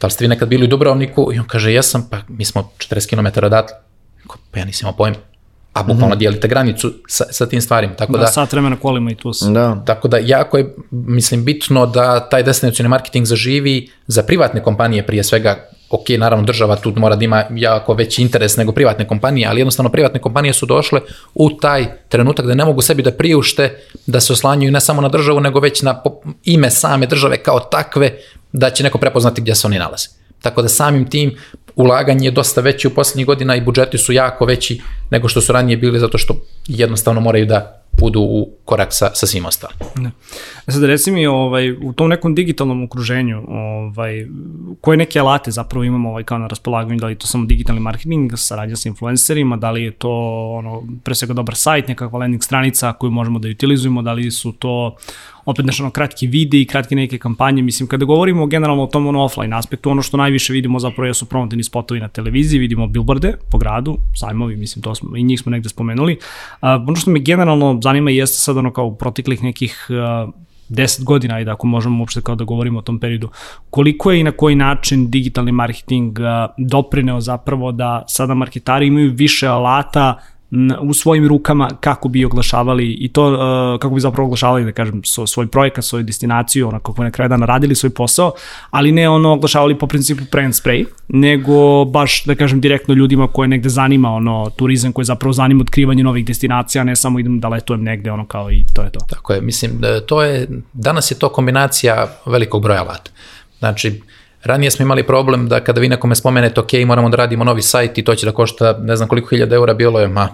[0.01, 1.31] da li ste vi nekad bili u Dubrovniku?
[1.35, 3.77] I on kaže, jesam, pa mi smo 40 km odatle.
[4.51, 5.17] Pa ja nisam imao pojma.
[5.73, 6.19] A bukvalno mm -hmm.
[6.19, 7.95] dijelite granicu sa, sa tim stvarima.
[7.95, 9.55] Tako da, da sat vremena kolima i tu sam.
[9.55, 9.83] Da.
[9.87, 15.25] Tako da jako je, mislim, bitno da taj destinacioni marketing zaživi za privatne kompanije prije
[15.25, 19.61] svega ok, naravno država tu mora da ima jako veći interes nego privatne kompanije, ali
[19.61, 21.01] jednostavno privatne kompanije su došle
[21.35, 25.09] u taj trenutak da ne mogu sebi da priušte da se oslanjuju ne samo na
[25.09, 26.03] državu, nego već na
[26.45, 28.19] ime same države kao takve,
[28.53, 30.09] da će neko prepoznati gdje se oni nalaze.
[30.43, 31.35] Tako da samim tim
[31.77, 35.53] ulaganje je dosta veće u poslednjih godina i budžeti su jako veći nego što su
[35.53, 36.35] ranije bili zato što
[36.69, 39.77] jednostavno moraju da budu u korak sa, sa svim ostalim.
[39.97, 40.11] Ne.
[40.67, 44.27] E sad reci mi ovaj, u tom nekom digitalnom okruženju ovaj,
[44.81, 47.81] koje neke alate zapravo imamo ovaj, kao na raspolaganju, da li je to samo digitalni
[47.81, 50.11] marketing, saradnja sa influencerima, da li je to
[50.59, 54.53] ono, pre svega dobar sajt, nekakva landing stranica koju možemo da utilizujemo, da li su
[54.53, 54.97] to
[55.51, 59.25] opet nešto ono kratki videi, kratke neke kampanje, mislim kada govorimo generalno o tom ono
[59.25, 63.59] offline aspektu, ono što najviše vidimo zapravo jesu promotivni spotovi na televiziji, vidimo billboarde po
[63.59, 66.19] gradu, sajmovi, mislim to smo, i njih smo negde spomenuli.
[66.63, 70.35] Uh, ono što me generalno zanima jeste sad ono kao proteklih nekih uh,
[70.71, 73.29] 10 godina, ajde ako možemo uopšte kao da govorimo o tom periodu,
[73.71, 76.19] koliko je i na koji način digitalni marketing
[76.59, 80.19] doprineo zapravo da sada marketari imaju više alata
[80.81, 85.03] u svojim rukama kako bi oglašavali i to uh, kako bi zapravo oglašavali da kažem
[85.05, 88.33] svoj projekat, svoju destinaciju, ono kako na kraju dana radili svoj posao,
[88.71, 93.29] ali ne ono oglašavali po principu pray and spray, nego baš da kažem direktno ljudima
[93.29, 97.49] koje negde zanima ono turizam koji zapravo zanima otkrivanje novih destinacija, ne samo idem da
[97.49, 99.01] letujem negde ono kao i to je to.
[99.09, 103.11] Tako je, mislim da to je danas je to kombinacija velikog broja alata.
[103.59, 104.01] Znači,
[104.45, 107.99] Ranije smo imali problem da kada vi nekome spomenete, ok, moramo da radimo novi sajt
[107.99, 110.29] i to će da košta ne znam koliko hiljada eura, bilo je, ma,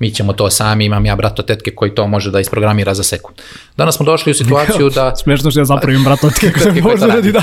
[0.00, 3.38] mi ćemo to sami, imam ja brato tetke koji to može da isprogramira za sekund.
[3.76, 5.16] Danas smo došli u situaciju da...
[5.16, 7.42] Smešno što ja zapravo imam brato tetke koji može da radi, da.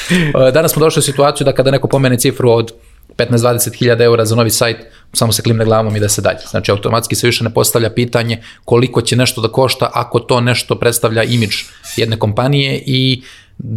[0.56, 2.72] Danas smo došli u situaciju da kada neko pomene cifru od
[3.16, 4.76] 15-20 hiljada eura za novi sajt,
[5.12, 6.38] samo se klimne glavom i da se dalje.
[6.50, 10.74] Znači, automatski se više ne postavlja pitanje koliko će nešto da košta ako to nešto
[10.78, 11.56] predstavlja imidž
[11.96, 13.22] jedne kompanije i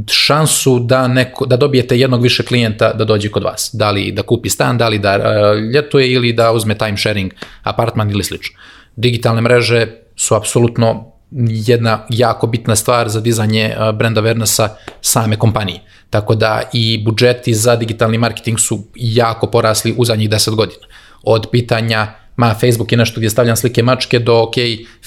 [0.07, 3.69] šansu da, neko, da dobijete jednog više klijenta da dođe kod vas.
[3.73, 7.31] Da li da kupi stan, da li da uh, ljetuje ili da uzme time sharing
[7.63, 8.59] apartman ili slično.
[8.95, 14.69] Digitalne mreže su apsolutno jedna jako bitna stvar za dizanje uh, brand awarenessa
[15.01, 15.79] same kompanije.
[16.09, 20.85] Tako da i budžeti za digitalni marketing su jako porasli u zadnjih 10 godina.
[21.23, 24.55] Od pitanja ma Facebook je nešto gdje stavljam slike mačke do ok,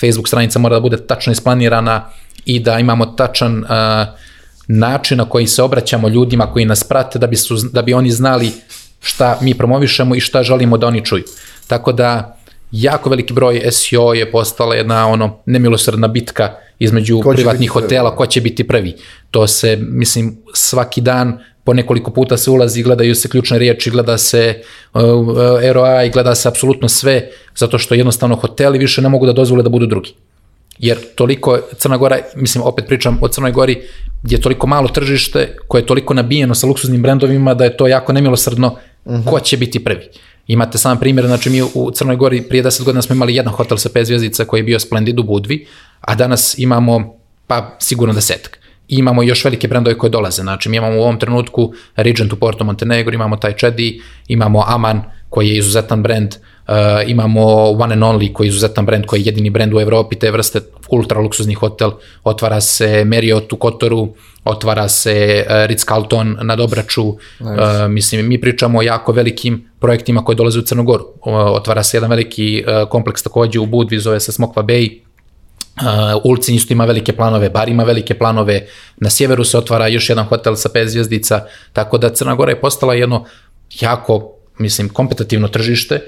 [0.00, 2.08] Facebook stranica mora da bude tačno isplanirana
[2.44, 3.68] i da imamo tačan uh,
[4.78, 8.10] način na koji se obraćamo ljudima koji nas prate da bi, su, da bi oni
[8.10, 8.50] znali
[9.00, 11.24] šta mi promovišemo i šta želimo da oni čuju.
[11.66, 12.38] Tako da
[12.72, 18.26] jako veliki broj SEO je postala jedna ono nemilosrdna bitka između ko privatnih hotela, ko
[18.26, 18.96] će biti prvi.
[19.30, 24.18] To se, mislim, svaki dan po nekoliko puta se ulazi, gledaju se ključne riječi, gleda
[24.18, 24.62] se
[24.94, 25.00] uh,
[25.72, 29.68] ROI, gleda se apsolutno sve, zato što jednostavno hoteli više ne mogu da dozvole da
[29.68, 30.14] budu drugi
[30.78, 33.82] jer toliko Crna Gora, mislim opet pričam o Crnoj Gori,
[34.28, 38.12] je toliko malo tržište koje je toliko nabijeno sa luksuznim brendovima da je to jako
[38.12, 39.30] nemilosrdno uh -huh.
[39.30, 40.08] ko će biti prvi.
[40.46, 43.76] Imate sam primjer, znači mi u Crnoj Gori prije 10 godina smo imali jedan hotel
[43.76, 45.66] sa 5 zvjezdica koji je bio Splendid u Budvi,
[46.00, 47.14] a danas imamo
[47.46, 48.58] pa sigurno desetak.
[48.88, 52.36] I imamo još velike brendove koje dolaze, znači mi imamo u ovom trenutku Regent u
[52.36, 56.51] Porto Montenegro, imamo taj Čedi, imamo Aman koji je izuzetan brend, uh,
[57.06, 60.30] imamo One and Only koji je izuzetan brend, koji je jedini brend u Evropi te
[60.30, 61.90] vrste ultra luksuzni hotel,
[62.24, 67.04] otvara se Marriott u Kotoru, otvara se uh, Ritz-Carlton na Dobraču,
[67.40, 67.52] nice.
[67.52, 71.04] uh, mislim, mi pričamo o jako velikim projektima koji dolaze u Crnogoru.
[71.04, 75.00] Uh, otvara se jedan veliki uh, kompleks takođe u Budvi, zove se Smokva Bay,
[75.76, 80.08] Uh, Ulcin isto ima velike planove, Bar ima velike planove, na sjeveru se otvara još
[80.08, 83.24] jedan hotel sa pet zvjezdica, tako da Crna Gora je postala jedno
[83.80, 86.00] jako, mislim, kompetitivno tržište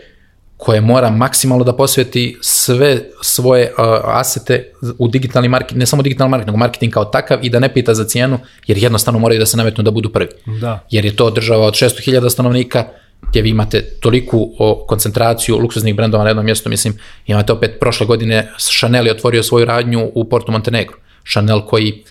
[0.56, 6.30] koje mora maksimalno da posveti sve svoje uh, asete u digitalni marketing, ne samo digitalni
[6.30, 9.46] marketing, nego marketing kao takav i da ne pita za cijenu, jer jednostavno moraju da
[9.46, 10.28] se nametnu da budu prvi.
[10.60, 10.86] Da.
[10.90, 12.84] Jer je to država od 600.000 stanovnika,
[13.28, 18.06] gdje vi imate toliku o, koncentraciju luksuznih brendova na jednom mjestu, mislim, imate opet prošle
[18.06, 20.96] godine Chanel je otvorio svoju radnju u Porto Montenegro.
[21.32, 22.04] Chanel koji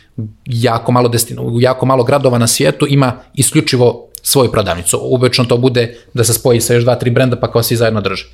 [0.45, 4.99] jako malo, destin, jako malo gradova na svijetu ima isključivo svoju prodavnicu.
[5.01, 8.01] Uvečno to bude da se spoji sa još dva, tri brenda pa kao svi zajedno
[8.01, 8.25] drže.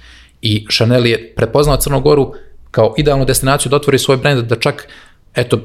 [0.41, 2.33] I Chanel je prepoznao Crnogoru
[2.71, 4.87] kao idealnu destinaciju da otvori svoj brend, da čak,
[5.35, 5.59] eto,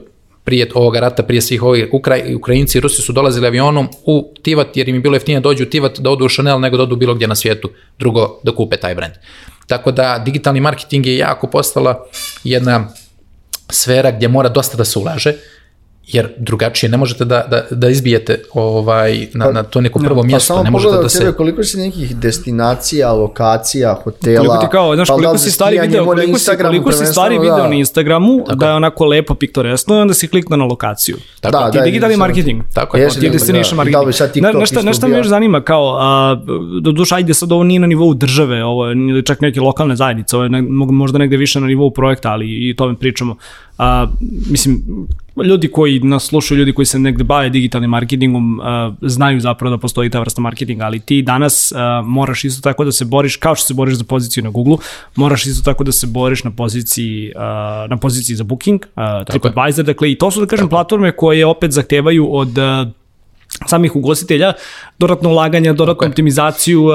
[0.44, 4.76] prije ovoga rata, prije svih ovih Ukraj, Ukrajinci i Rusi su dolazili avionom u Tivat,
[4.76, 6.96] jer im je bilo jeftinije dođu u Tivat, da odu u Chanel, nego da odu
[6.96, 9.14] bilo gdje na svijetu, drugo da kupe taj brend.
[9.66, 12.06] Tako da digitalni marketing je jako postala
[12.44, 12.88] jedna
[13.70, 15.32] sfera gdje mora dosta da se ulaže,
[16.07, 20.27] jer drugačije ne možete da, da, da izbijete ovaj, na, na to neko prvo pa,
[20.27, 20.55] mjesto.
[20.55, 21.33] Pa ne možete da se...
[21.33, 24.47] koliko si nekih destinacija, lokacija, hotela.
[24.47, 27.57] Koliko ti kao, znaš, pa koliko si stvari video, koliko si, koliko si stvari video
[27.57, 27.69] da.
[27.69, 28.57] na Instagramu, tako.
[28.57, 31.17] da je onako lepo piktoresno i onda si kliknuo na lokaciju.
[31.40, 32.62] Tako, da, ti da, digitalni marketing.
[32.75, 33.09] Tako je.
[33.09, 34.43] Ti destination da, marketing.
[34.45, 36.37] Da, na, nešto, nešto me još zanima, kao, a,
[36.83, 40.37] do duša, ajde sad ovo nije na nivou države, ovo je čak neke lokalne zajednice,
[40.37, 43.37] ovo je ne, možda negde više na nivou projekta, ali i to tome pričamo.
[43.78, 44.06] A,
[44.50, 44.82] mislim,
[45.42, 48.64] ljudi koji nas slušaju, ljudi koji se negde bave digitalnim marketingom, uh,
[49.02, 52.92] znaju zapravo da postoji ta vrsta marketinga, ali ti danas uh, moraš isto tako da
[52.92, 54.76] se boriš, kao što se boriš za poziciju na Google,
[55.16, 59.84] moraš isto tako da se boriš na poziciji, uh, na poziciji za booking, uh, TripAdvisor,
[59.84, 62.88] dakle i to su da kažem platforme koje opet zahtevaju od uh,
[63.66, 64.53] samih ugostitelja,
[64.98, 66.09] dodatno ulaganje, dodatnu okay.
[66.09, 66.94] optimizaciju, uh,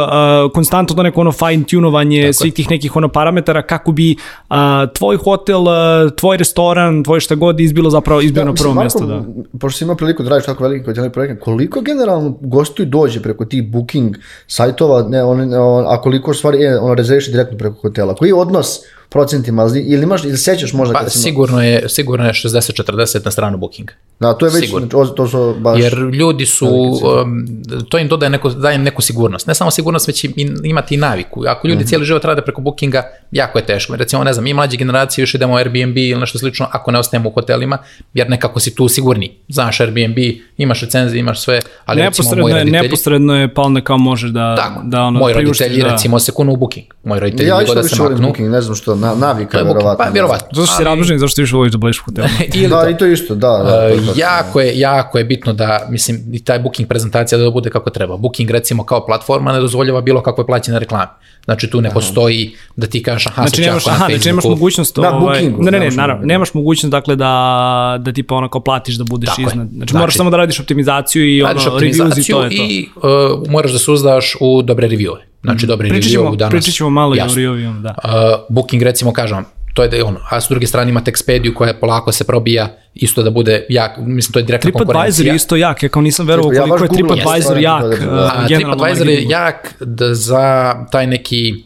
[0.53, 4.15] konstantno to neko ono fine tunovanje Tako svih tih nekih ono parametara kako bi
[4.49, 4.55] uh,
[4.93, 9.05] tvoj hotel, uh, tvoj restoran, tvoj šta god izbilo zapravo izbio da, na prvo mjesto.
[9.05, 9.23] Da.
[9.59, 13.45] Pošto si imao priliku da radiš tako veliki hotelni projekat, koliko generalno gostuju dođe preko
[13.45, 14.15] tih booking
[14.47, 18.15] sajtova, ne, on, on, a koliko stvari je, ono rezerviše direktno preko hotela?
[18.15, 18.79] Koji je odnos
[19.09, 23.31] procentima, ili imaš, ili sećaš možda pa, kad si sigurno je, sigurno je 60-40 na
[23.31, 23.91] stranu booking.
[24.19, 24.87] Da, to je već, sigurno.
[24.87, 25.79] to su baš...
[25.79, 27.47] Jer ljudi su, um,
[27.89, 29.47] to im dodaje neku, daje neku sigurnost.
[29.47, 31.43] Ne samo sigurnost, već i, imati i naviku.
[31.47, 31.89] Ako ljudi mm -hmm.
[31.89, 33.95] cijeli život rade preko bookinga, jako je teško.
[33.95, 36.99] Recimo, ne znam, mi mlađe generacije još idemo u Airbnb ili nešto slično, ako ne
[36.99, 37.77] ostajemo u hotelima,
[38.13, 39.37] jer nekako si tu sigurni.
[39.47, 40.17] Znaš Airbnb,
[40.57, 42.77] imaš recenzije, imaš sve, ali neposredno recimo moji roditelji...
[42.77, 44.55] Je, neposredno je palne kao možeš da...
[44.55, 45.91] Tako, da ono, moji roditelji, da...
[45.91, 46.85] recimo, se kunu u booking.
[47.03, 48.27] Moji roditelji ja da se maknu.
[48.27, 50.05] Booking, ne znam što, na, navika je verovatno.
[50.05, 50.47] Pa, verovatno.
[50.51, 52.27] Zašto si radožen, zašto ti više voliš da budeš u hotelu?
[52.69, 53.47] da, i to isto, da.
[53.47, 57.69] da uh, jako, je, jako je bitno da, mislim, i taj booking prezentacija da bude
[57.69, 58.17] kako treba.
[58.17, 61.07] Booking, recimo, kao platforma ne dozvoljava bilo kakve plaćene reklame.
[61.45, 65.17] Znači, tu ne postoji da ti kažeš, aha, znači, nemaš, aha, znači nemaš mogućnost na
[65.17, 69.03] ovaj, bookingu, ne, ne, ne, naravno, nemaš mogućnost dakle da da tipa onako platiš da
[69.03, 69.67] budeš Tako iznad.
[69.67, 72.63] Znači, znači, moraš samo da radiš optimizaciju i ono reviews i to je to.
[72.63, 75.28] I uh, moraš da se uzdaš u dobre reviewe.
[75.43, 75.67] Znači, mm.
[75.67, 76.51] dobre review danas.
[76.51, 77.41] Pričat ćemo malo jasno.
[77.41, 77.95] i o review, da.
[78.03, 78.11] Uh,
[78.49, 81.73] booking, recimo, kažem, to je da je ono, a s druge strane imate Expedia koja
[81.73, 85.01] polako se probija isto da bude jak, mislim to je direktna konkurencija.
[85.01, 87.83] TripAdvisor je isto jak, ja kao nisam verovao koliko ja je TripAdvisor jak.
[87.83, 88.37] Da, da, da.
[88.41, 91.63] Uh, TripAdvisor je jak da za taj neki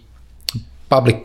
[0.90, 1.18] public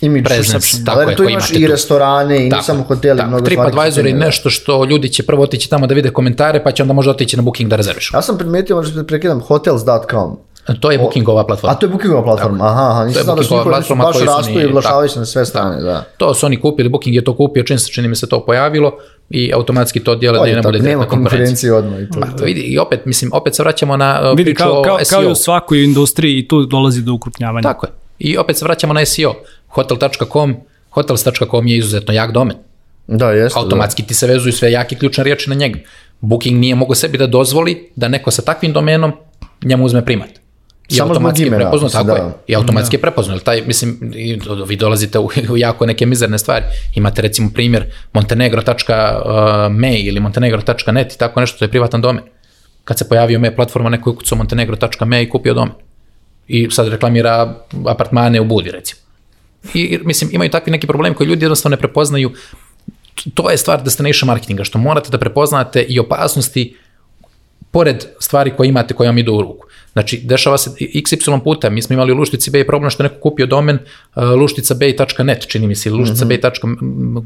[0.00, 4.06] image presence, tako je, tu imaš i restorane i tako, samo hoteli, tako, mnogo TripAdvisor
[4.06, 7.10] je nešto što ljudi će prvo otići tamo da vide komentare, pa će onda možda
[7.10, 8.16] otići na booking da rezervišu.
[8.16, 10.36] Ja sam primetio, možda prekidam, hotels.com.
[10.80, 11.72] To je bookingova platforma.
[11.72, 12.70] A to je bookingova platforma, tako.
[12.70, 13.04] aha, aha.
[13.04, 16.04] Nisam znao da su platforma baš rastu i oglašavaju se na sve strane, da.
[16.16, 18.92] To su oni kupili, Booking je to kupio, čim se čini mi se to pojavilo
[19.30, 22.20] i automatski to dijele da ne bude nema konkurencije odmah i to.
[22.20, 25.04] Pa, vidi, i opet, mislim, opet se vraćamo na uh, vidi, priču kao, kao, o
[25.04, 25.18] SEO.
[25.18, 27.62] Kao i u svakoj industriji i tu dolazi do ukrupnjavanja.
[27.62, 27.92] Tako je.
[28.18, 29.34] I opet se vraćamo na SEO.
[29.68, 30.56] Hotel.com,
[30.90, 32.56] hotels.com je izuzetno jak domen.
[33.06, 33.58] Da, jeste.
[33.58, 34.08] Automatski da.
[34.08, 35.78] ti se vezuju sve jake ključne riječi na njega.
[36.20, 39.12] Booking nije mogo sebi da dozvoli da neko sa takvim domenom
[39.64, 40.45] njemu uzme primat
[40.88, 42.26] i Samo zbog automatski je imena, prepoznao, mislim, tako da.
[42.26, 43.98] je, i automatski je prepoznao, jer taj, mislim,
[44.66, 51.18] vi dolazite u, u jako neke mizerne stvari, imate recimo primjer montenegro.me ili montenegro.net i
[51.18, 52.22] tako nešto, to je privatan domen.
[52.84, 55.74] Kad se pojavio me platforma, neko je ukucao montenegro.me i kupio domen.
[56.48, 57.54] I sad reklamira
[57.86, 59.00] apartmane u Budi, recimo.
[59.74, 62.32] I, mislim, imaju takvi neki problemi koji ljudi jednostavno ne prepoznaju.
[63.34, 66.76] To je stvar destination marketinga, što morate da prepoznate i opasnosti
[67.70, 69.65] pored stvari koje imate koje vam idu u ruku.
[69.96, 73.20] Znači, dešava se XY puta, mi smo imali u Luštici Bay problem što je neko
[73.20, 76.38] kupio domen uh, lušticabay.net, čini mi se, ili lušticabay.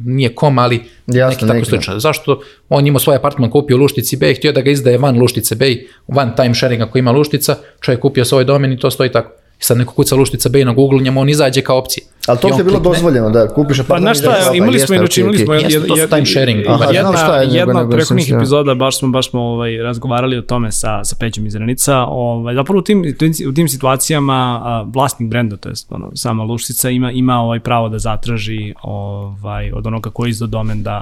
[0.05, 1.19] nije com, ali Mhm.
[1.19, 1.77] Jasno, neki tako neki, da.
[1.77, 1.99] slično.
[1.99, 5.57] Zašto on imao svoj apartman, kupio u Luštici Bay, htio da ga izdaje van Luštice
[5.57, 9.33] Bay, van time sharinga koji ima Luštica, čovjek kupio svoj domen i to stoji tako.
[9.61, 12.05] I sad neko kuca Luštica Bay na Google, njemu on izađe kao opcija.
[12.27, 12.81] Ali to je bilo klikne.
[12.85, 14.01] dozvoljeno da kupiš Pa apartman.
[14.05, 16.67] znaš i da- šta, pa imali smo, inače imali smo Jeste, to time sharing.
[16.69, 20.39] Aha, jedna, šta je, jedna od nego prethodnih epizoda, baš smo, baš smo ovaj, razgovarali
[20.39, 23.05] o tome sa, sa Peđom iz Renica, ovaj, zapravo u tim,
[23.49, 27.89] u tim situacijama a, vlasnik brenda, to je ono, sama Luštica, ima, ima ovaj pravo
[27.89, 31.01] da zatraži ovaj, od onoga koji je izdao domen da,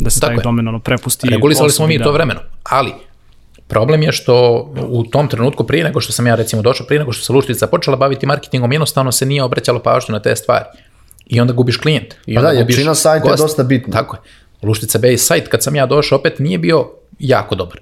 [0.00, 0.42] da se Tako taj je.
[0.42, 1.28] domen ono, prepusti.
[1.28, 2.92] Regulisali smo mi da- to vremeno, ali
[3.68, 7.12] problem je što u tom trenutku prije nego što sam ja recimo došao, prije nego
[7.12, 10.64] što se Luštica počela baviti marketingom, jednostavno se nije obraćalo pažnju na te stvari.
[11.26, 12.14] I onda gubiš klijent.
[12.26, 13.92] I Pa onda da, jačina sajta je dosta bitna.
[13.92, 14.20] Tako je.
[14.62, 17.80] Luštica Bay sajt, kad sam ja došao, opet nije bio jako dobar.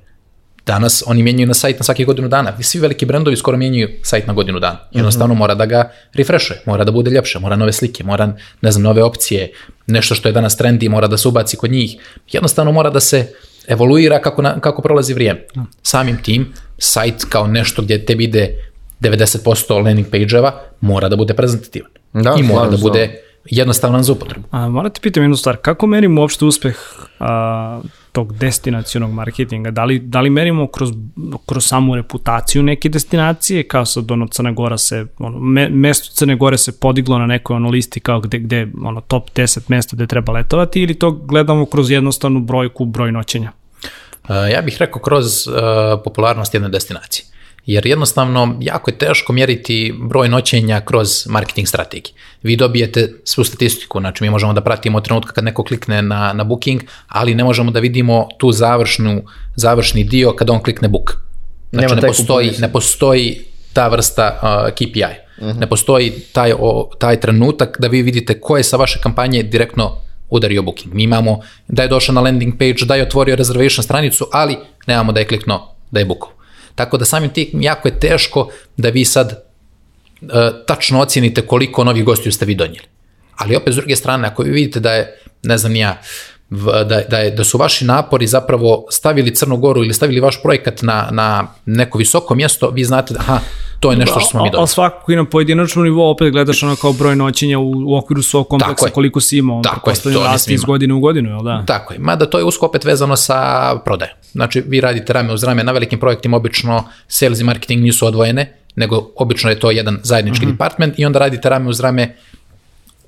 [0.66, 2.62] Danas oni mijenjaju na sajt na svaki godinu dana.
[2.62, 4.78] Svi veliki brendovi skoro mijenjaju sajt na godinu dana.
[4.92, 8.82] Jednostavno mora da ga refreshuje, mora da bude ljepše, mora nove slike, mora ne znam,
[8.82, 9.52] nove opcije,
[9.86, 11.96] nešto što je danas trendi mora da se ubaci kod njih.
[12.32, 13.32] Jednostavno mora da se
[13.68, 15.40] evoluira kako, na, kako prolazi vrijeme.
[15.82, 18.56] Samim tim, sajt kao nešto gdje tebi ide
[19.00, 21.90] 90% landing page-eva mora da bude prezentativan.
[22.12, 24.46] Da, I mora da bude jednostavan za upotrebu.
[24.50, 26.76] A, morate pitam jednu stvar, kako merimo uopšte uspeh
[27.18, 27.80] a,
[28.16, 29.70] tog destinacionog marketinga?
[29.70, 30.90] Da li, da li merimo kroz,
[31.46, 36.36] kroz samu reputaciju neke destinacije, kao sad ono Crna Gora se, ono, me, mesto Crne
[36.36, 40.06] Gore se podiglo na nekoj ono listi kao gde, gde ono, top 10 mesta gde
[40.06, 43.52] treba letovati ili to gledamo kroz jednostavnu brojku, broj noćenja?
[44.28, 45.54] Uh, ja bih rekao kroz uh,
[46.04, 47.25] popularnost jedne destinacije.
[47.66, 52.14] Jer jednostavno jako je teško mjeriti broj noćenja kroz marketing strategije.
[52.42, 56.32] Vi dobijete svu statistiku, znači mi možemo da pratimo od trenutka kad neko klikne na,
[56.32, 59.22] na booking, ali ne možemo da vidimo tu završnu,
[59.56, 61.12] završni dio kada on klikne book.
[61.70, 65.02] Znači Nema ne postoji, ne postoji ta vrsta uh, KPI.
[65.40, 65.58] Uh-huh.
[65.58, 69.96] Ne postoji taj, o, taj trenutak da vi vidite ko je sa vaše kampanje direktno
[70.30, 70.94] udario booking.
[70.94, 75.12] Mi imamo da je došao na landing page, da je otvorio reservation stranicu, ali nemamo
[75.12, 76.35] da je kliknuo da je bookao.
[76.76, 79.32] Tako da samim tim jako je teško da vi sad
[80.22, 80.28] uh,
[80.66, 82.86] tačno ocijenite koliko novih gostiju ste vi donijeli.
[83.36, 86.00] Ali opet s druge strane, ako vi vidite da je, ne znam ja,
[86.50, 90.82] da, da, je, da su vaši napori zapravo stavili Crnu Goru ili stavili vaš projekat
[90.82, 93.40] na, na neko visoko mjesto, vi znate da, aha,
[93.80, 94.68] to je nešto što smo mi Ali dobili.
[94.68, 98.48] svakako i na pojedinačnom nivou opet gledaš ono kao broj noćenja u, u okviru svog
[98.48, 101.64] kompleksa koliko si imao, Tako je, to rasti iz godine u godinu, jel da?
[101.66, 104.16] Tako je, mada to je usko opet vezano sa prodajom.
[104.32, 108.52] Znači, vi radite rame uz rame, na velikim projektima obično sales i marketing nisu odvojene,
[108.76, 110.52] nego obično je to jedan zajednički mm -hmm.
[110.52, 112.16] department i onda radite rame uz rame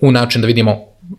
[0.01, 0.79] u način da vidimo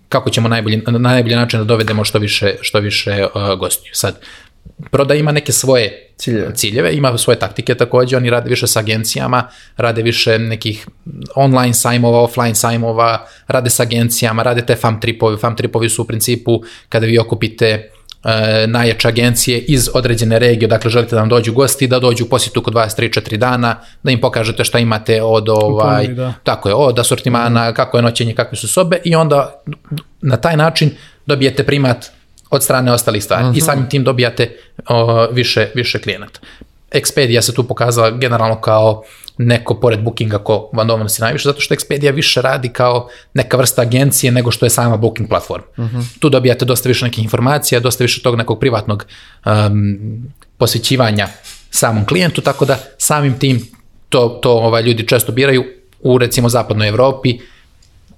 [0.09, 3.91] kako ćemo najbolji, na najbolji način da dovedemo što više, što više uh, gostiju.
[3.93, 4.19] Sad,
[4.91, 6.55] proda ima neke svoje Ciljeve.
[6.55, 10.87] ciljeve, ima svoje taktike takođe, oni rade više sa agencijama, rade više nekih
[11.35, 16.05] online sajmova, offline sajmova, rade sa agencijama, rade te fam tripovi, fam tripovi su u
[16.05, 17.65] principu kada vi okupite
[18.23, 22.29] e, najjače agencije iz određene regije, dakle želite da vam dođu gosti, da dođu u
[22.29, 26.33] posjetu kod vas 3-4 dana, da im pokažete šta imate od ovaj, ponudi, da.
[26.43, 29.61] tako je, od asortimana, kako je noćenje, kakve su sobe i onda
[30.21, 30.91] na taj način
[31.25, 32.18] dobijete primat
[32.49, 33.57] od strane ostalih stvari uh -huh.
[33.57, 34.57] i samim tim dobijate
[34.87, 36.39] o, više, više klijenata.
[36.91, 39.03] Expedia se tu pokazala generalno kao
[39.37, 43.81] neko pored bookinga ko vam donosi najviše, zato što Expedia više radi kao neka vrsta
[43.81, 45.65] agencije nego što je sama booking platforma.
[45.77, 46.19] Uh -huh.
[46.19, 49.05] Tu dobijate dosta više nekih informacija, dosta više tog nekog privatnog
[49.45, 49.97] um,
[50.57, 51.27] posvećivanja
[51.69, 53.67] samom klijentu, tako da samim tim
[54.09, 55.63] to, to ovaj, ljudi često biraju
[55.99, 57.39] u recimo zapadnoj Evropi,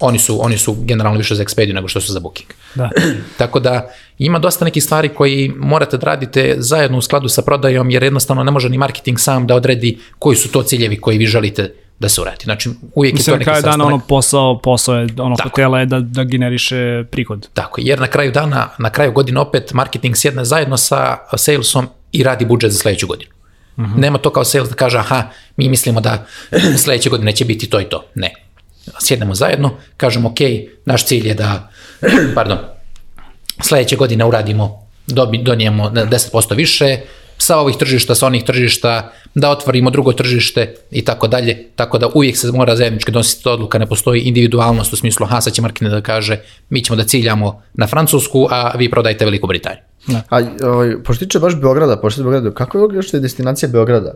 [0.01, 2.49] oni su, oni su generalno više za Expedia nego što su za Booking.
[2.75, 2.89] Da.
[3.37, 7.89] Tako da ima dosta nekih stvari koji morate da radite zajedno u skladu sa prodajom,
[7.89, 11.25] jer jednostavno ne može ni marketing sam da odredi koji su to ciljevi koji vi
[11.25, 12.43] želite da se uradi.
[12.43, 13.93] Znači, uvijek Mislim, je to na neki kraju dana sastanak.
[13.93, 15.49] ono posao, posao je, ono Tako.
[15.49, 17.49] hotela je da, da generiše prihod.
[17.53, 22.23] Tako, jer na kraju dana, na kraju godine opet marketing sjedne zajedno sa salesom i
[22.23, 23.31] radi budžet za sledeću godinu.
[23.77, 23.97] Uh -huh.
[23.97, 25.23] Nema to kao sales da kaže, aha,
[25.57, 26.25] mi mislimo da
[26.83, 28.05] sledeće godine će biti to i to.
[28.15, 28.33] Ne.
[28.99, 30.37] Sjednemo zajedno, kažemo, ok,
[30.85, 31.69] naš cilj je da,
[32.35, 32.57] pardon,
[33.61, 36.97] sledeće godine uradimo, dobi, donijemo 10% više,
[37.41, 42.09] sa ovih tržišta, sa onih tržišta, da otvorimo drugo tržište i tako dalje, tako da
[42.13, 45.91] uvijek se mora zajednički donositi odluka, ne postoji individualnost u smislu, ha, sad će marketing
[45.91, 46.37] da kaže,
[46.69, 49.83] mi ćemo da ciljamo na Francusku, a vi prodajte Veliku Britaniju.
[50.29, 54.13] A ovaj, pošto tiče baš Beograda, pošto je Beograda, kako je uopšte destinacija Beograda?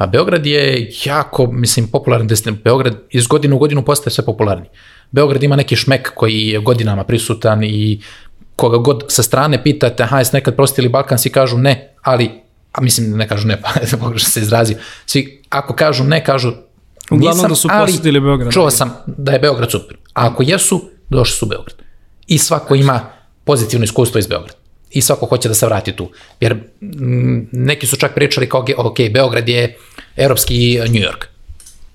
[0.00, 2.62] Pa Beograd je jako, mislim, popularan destinacija.
[2.64, 4.70] Beograd iz godine u godinu postaje sve popularniji.
[5.10, 8.00] Beograd ima neki šmek koji je godinama prisutan i
[8.56, 12.30] koga god sa strane pitate, aha, jeste nekad prostili Balkan, svi kažu ne, ali,
[12.72, 16.52] a mislim ne kažu ne, pa pogrešno se izrazio, svi ako kažu ne, kažu
[17.10, 18.52] Uglavnom nisam, da su ali posjetili Beograd.
[18.52, 19.96] Čuo sam da je Beograd super.
[20.14, 21.76] A ako jesu, došli su u Beograd.
[22.26, 23.00] I svako ima
[23.44, 24.59] pozitivno iskustvo iz Beograda.
[24.90, 26.10] I svako hoće da se vrati tu.
[26.40, 29.76] Jer m, neki su čak pričali kao, ok, Beograd je
[30.16, 31.24] evropski New York.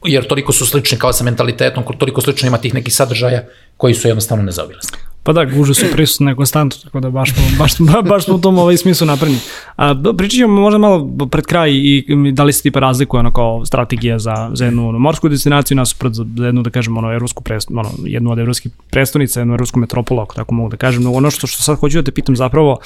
[0.04, 3.44] Jer toliko su slični kao sa mentalitetom, toliko slično ima tih nekih sadržaja
[3.78, 4.98] koji su jednostavno nezaobilazni.
[5.26, 7.72] Pa da, guže su prisutne konstantno, tako da baš, baš,
[8.10, 9.38] baš smo u tom ovaj smislu napredni.
[9.76, 13.66] A, pričat ćemo možda malo pred kraj i da li se tipa razlikuje ono kao
[13.66, 17.44] strategija za, za jednu ono, morsku destinaciju nasuprot za, za jednu, da kažem, ono, evropsku
[17.44, 21.04] prest, ono, jednu od evropskih prestonica, jednu evropsku metropolu, ako tako mogu da kažem.
[21.04, 22.78] No, ono što, što sad hoću da te pitam zapravo,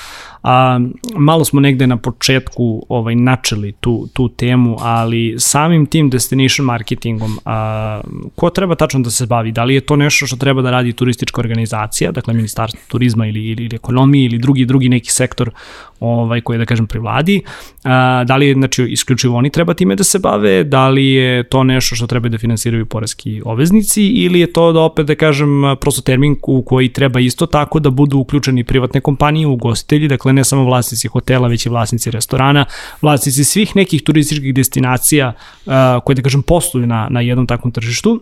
[0.44, 0.80] a,
[1.16, 7.40] malo smo negde na početku ovaj, načeli tu, tu temu, ali samim tim destination marketingom,
[7.46, 8.02] a,
[8.36, 9.52] ko treba tačno da se bavi?
[9.52, 13.46] Da li je to nešto što treba da radi turistička organizacija, dakle ministarstvo turizma ili,
[13.46, 15.52] ili ekonomije ili drugi drugi neki sektor
[16.00, 17.42] ovaj koji je da kažem pri vladi.
[17.84, 21.44] A, da li je znači isključivo oni treba time da se bave, da li je
[21.44, 25.62] to nešto što treba da finansiraju poreski obveznici ili je to da opet da kažem
[25.82, 30.44] prosto termin u koji treba isto tako da budu uključeni privatne kompanije, ugostitelji, dakle ne
[30.44, 32.66] samo vlasnici hotela, već i vlasnici restorana,
[33.02, 35.34] vlasnici svih nekih turističkih destinacija
[35.66, 38.20] a, koje da kažem posluju na na jednom takvom tržištu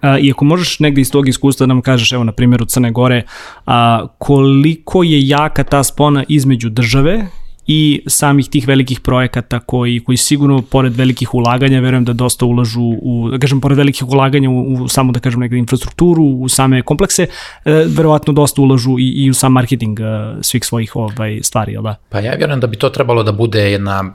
[0.00, 2.90] A, I ako možeš negde iz tog iskustva da nam kažeš, evo na primjeru Crne
[2.90, 3.22] Gore,
[3.66, 7.26] a, koliko je jaka ta spona između države
[7.66, 12.82] i samih tih velikih projekata koji, koji sigurno pored velikih ulaganja, verujem da dosta ulažu
[12.82, 16.82] u, da kažem, pored velikih ulaganja u, u samo da kažem negde infrastrukturu, u same
[16.82, 17.26] komplekse,
[17.64, 20.04] e, verovatno dosta ulažu i, i u sam marketing e,
[20.42, 21.96] svih svojih ovaj, stvari, jel da?
[22.08, 24.14] Pa ja vjerujem da bi to trebalo da bude jedna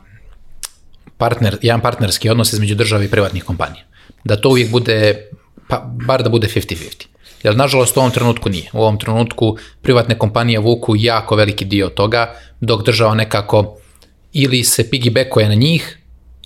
[1.17, 3.84] partner, jedan partnerski odnos između države i privatnih kompanija.
[4.23, 5.30] Da to uvijek bude
[5.67, 7.06] pa bar da bude 50-50.
[7.43, 8.69] Jer nažalost u ovom trenutku nije.
[8.73, 13.77] U ovom trenutku privatne kompanije vuku jako veliki dio toga, dok država nekako
[14.34, 15.97] ili se piggybackuje na njih,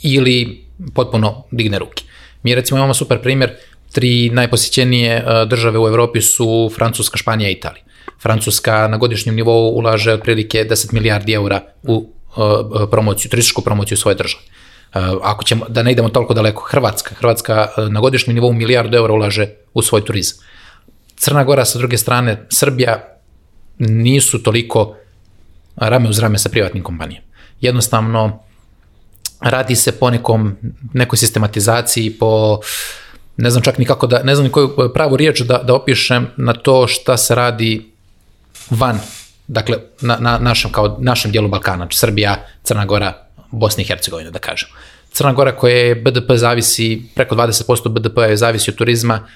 [0.04, 2.04] ili potpuno digne ruke.
[2.44, 3.52] Mi recimo imamo super primjer,
[3.92, 7.84] tri najposjećenije e, države u Evropi su Francuska, Španija i Italija.
[8.22, 14.16] Francuska na godišnjem nivou ulaže otprilike 10 milijardi eura u e, promociju, turističku promociju svoje
[14.16, 14.44] države.
[14.94, 17.16] Eh, ako ćemo, da ne idemo toliko daleko, Hrvatska.
[17.16, 20.38] Hrvatska eh, na godišnjem nivou milijardu eura ulaže u svoj turizam.
[21.16, 23.18] Crna Gora sa druge strane, Srbija
[23.80, 24.96] nisu toliko
[25.76, 27.28] rame uz rame sa privatnim kompanijama.
[27.62, 28.40] Jednostavno,
[29.40, 30.58] radi se po nekom,
[30.94, 32.60] nekoj sistematizaciji, po
[33.38, 36.28] ne znam čak ni kako da, ne znam ni koju pravu riječ da, da opišem
[36.38, 37.92] na to šta se radi
[38.70, 39.00] van,
[39.48, 43.14] dakle, na, na našem, kao našem dijelu Balkana, znači Srbija, Crna Gora,
[43.52, 44.70] Bosne i Hercegovine, da kažem.
[45.12, 49.28] Crna Gora koja je BDP zavisi, preko 20% BDP je zavisi od turizma,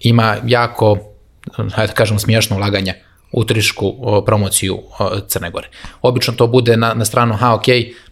[0.00, 0.98] ima jako,
[1.56, 2.94] hajde da kažem, smiješno ulaganja
[3.32, 3.94] u turističku
[4.26, 4.78] promociju
[5.28, 5.68] Crne Gore.
[6.02, 7.64] Obično to bude na, na stranu, ha, ok,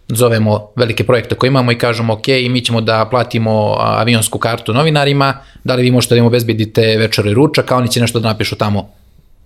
[0.09, 5.35] zovemo velike projekte koje imamo i kažemo, ok, mi ćemo da platimo avionsku kartu novinarima,
[5.65, 8.29] da li vi možete da im obezbedite večer i ručak, a oni će nešto da
[8.29, 8.91] napišu tamo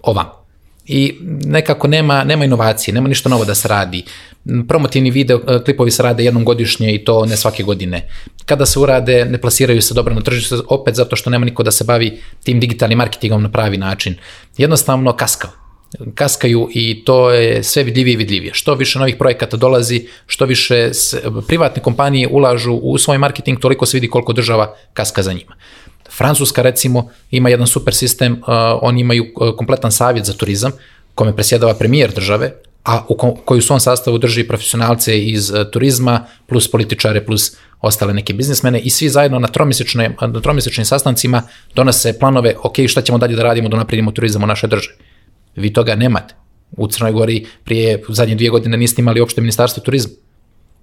[0.03, 0.42] o vam
[0.87, 4.05] i nekako nema, nema inovacije, nema ništa novo da se radi.
[4.69, 8.09] Promotivni video e, klipovi se rade jednom godišnje i to ne svake godine.
[8.47, 11.71] Kada se urade, ne plasiraju se dobro na tržište, opet zato što nema niko da
[11.71, 14.15] se bavi tim digitalnim marketingom na pravi način.
[14.57, 15.51] Jednostavno kaskao
[16.15, 18.55] kaskaju i to je sve vidljivije i vidljivije.
[18.55, 20.91] Što više novih projekata dolazi, što više
[21.47, 25.57] privatne kompanije ulažu u svoj marketing, toliko se vidi koliko država kaska za njima.
[26.17, 28.39] Francuska recimo ima jedan super sistem, uh,
[28.83, 30.73] oni imaju uh, kompletan savjet za turizam,
[31.15, 32.53] kome presjedava premijer države,
[32.85, 37.57] a u ko, koji u svom sastavu drži profesionalce iz uh, turizma, plus političare, plus
[37.81, 39.49] ostale neke biznismene i svi zajedno na
[40.21, 41.43] na tromjesečnim sastancima
[41.75, 44.97] donose planove, ok, šta ćemo dalje da radimo da napredimo turizam u našoj državi.
[45.57, 46.35] Vi toga nemate.
[46.77, 50.13] U Crnoj Gori prije zadnje dvije godine niste imali uopšte ministarstvo turizma,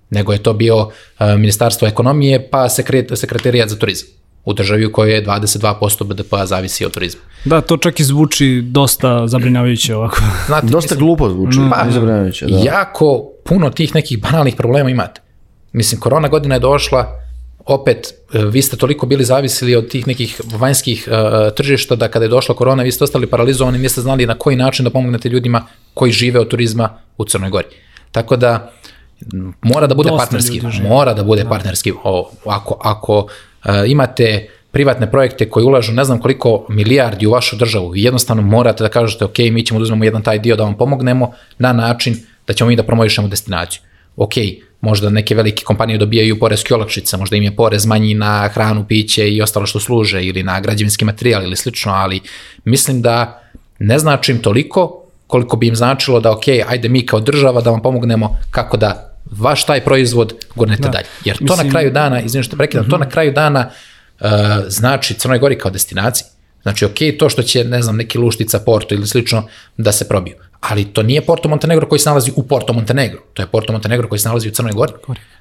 [0.10, 4.92] nego je to bio uh, ministarstvo ekonomije pa sekret, sekretarijat za turizam u državi u
[4.92, 7.22] kojoj je 22% BDP-a zavisi od turizma.
[7.46, 10.22] Da, to čak i zvuči dosta zabrinjavajuće ovako.
[10.48, 12.46] Znate, dosta mislim, glupo zvuči, pa, zabrinjavajuće.
[12.46, 12.58] Da.
[12.58, 15.22] Jako puno tih nekih banalnih problema imate.
[15.74, 17.20] Mislim, korona godina je došla,
[17.66, 22.26] opet, e, vi ste toliko bili zavisili od tih nekih vanjskih uh, tržišta da kada
[22.26, 25.66] je došla korona, vi ste ostali paralizovani, niste znali na koji način da pomognete ljudima
[25.94, 27.68] koji žive od turizma u Crnoj Gori.
[28.12, 28.72] Tako da
[29.62, 31.94] mora da bude Dosta partnerski, mora da bude partnerski.
[32.04, 33.28] O, ako ako
[33.88, 38.84] imate privatne projekte koji ulažu ne znam koliko milijardi u vašu državu i jednostavno morate
[38.84, 42.16] da kažete ok, mi ćemo da uzmemo jedan taj dio da vam pomognemo na način
[42.48, 43.82] da ćemo mi da promovišemo destinaciju.
[44.18, 44.34] Ok,
[44.82, 49.30] možda neke velike kompanije dobijaju poreske olakšice, možda im je porez manji na hranu, piće
[49.30, 52.22] i ostalo što služe ili na građevinski materijal ili slično, ali
[52.66, 53.44] mislim da
[53.80, 57.70] ne znači im toliko koliko bi im značilo da ok, ajde mi kao država da
[57.70, 60.90] vam pomognemo kako da vaš taj proizvod gurnete da.
[60.90, 61.06] dalje.
[61.26, 63.70] Jer to Mislim- na kraju dana, izvim što prekidam, to na kraju dana
[64.20, 64.28] uh,
[64.68, 66.28] znači Crnoj Gori kao destinaciji.
[66.62, 70.36] Znači, ok, to što će, ne znam, neki luštica Porto ili slično da se probiju.
[70.60, 73.20] Ali to nije Porto Montenegro koji se nalazi u Porto Montenegro.
[73.34, 74.94] To je Porto Montenegro koji se nalazi u Crnoj Gori.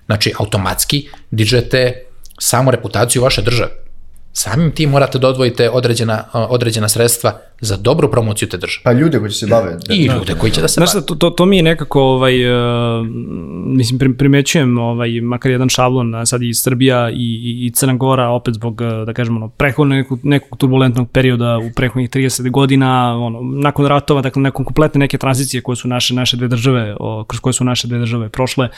[0.07, 2.03] Znači, automatski dižete
[2.39, 3.71] samo reputaciju vaše države.
[4.41, 8.83] Samim tim morate da odvojite određena, određena sredstva za dobru promociju te države.
[8.85, 9.77] Pa ljude koji će se bave.
[9.91, 11.03] I ljude koji će da se Znaš bave.
[11.03, 13.07] šta, to, to, to mi je nekako, ovaj, uh,
[13.67, 18.29] mislim, prim- primećujem ovaj, makar jedan šablon, sad i Srbija i, i, i Crna Gora,
[18.29, 23.17] opet zbog, uh, da kažemo, ono, prehodnog nekog, nekog turbulentnog perioda u prehodnih 30 godina,
[23.19, 27.25] ono, nakon ratova, dakle, nakon kompletne neke tranzicije koje su naše, naše dve države, o,
[27.25, 28.69] kroz koje su naše dve države prošle,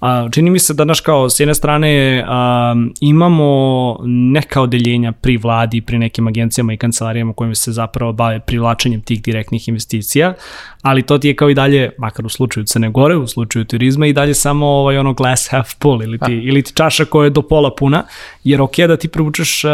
[0.00, 5.36] a, čini mi se da, naš kao, s jedne strane, a, imamo neka odeljenja pri
[5.36, 10.34] vladi, pri nekim agencijama i kancelarijama kojima se zapravo bave privlačenjem tih direktnih investicija,
[10.82, 14.06] ali to ti je kao i dalje, makar u slučaju Crne Gore, u slučaju turizma
[14.06, 17.30] i dalje samo ovaj ono glass half full ili ti, ili ti čaša koja je
[17.30, 18.04] do pola puna,
[18.44, 19.70] jer ok da ti privučeš uh,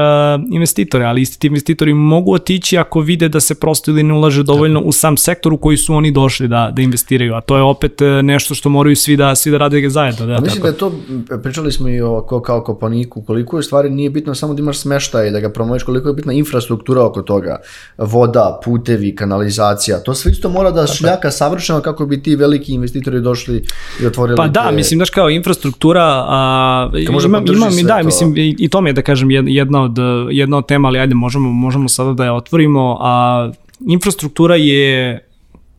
[0.51, 4.43] investitore, ali isti ti investitori mogu otići ako vide da se prosto ili ne ulaže
[4.43, 7.63] dovoljno u sam sektor u koji su oni došli da, da investiraju, a to je
[7.63, 10.27] opet eh, nešto što moraju svi da, svi da rade zajedno.
[10.27, 10.63] Da, A mislim tako.
[10.63, 14.35] da je to, pričali smo i o ko, kao kopaniku, koliko je stvari nije bitno
[14.35, 17.61] samo da imaš smeštaj, da ga promoviš, koliko je bitna infrastruktura oko toga,
[17.99, 23.21] voda, putevi, kanalizacija, to sve isto mora da šljaka savršeno kako bi ti veliki investitori
[23.21, 23.65] došli
[24.03, 27.99] i otvorili Pa da, te- mislim, znaš kao infrastruktura, a, može imam, imam i da,
[27.99, 28.05] to.
[28.05, 29.97] mislim, i, i to mi je da kažem jed- jedna od,
[30.31, 33.51] jedna od tema, ali ajde, možemo, možemo sada da je otvorimo, a
[33.89, 35.21] infrastruktura je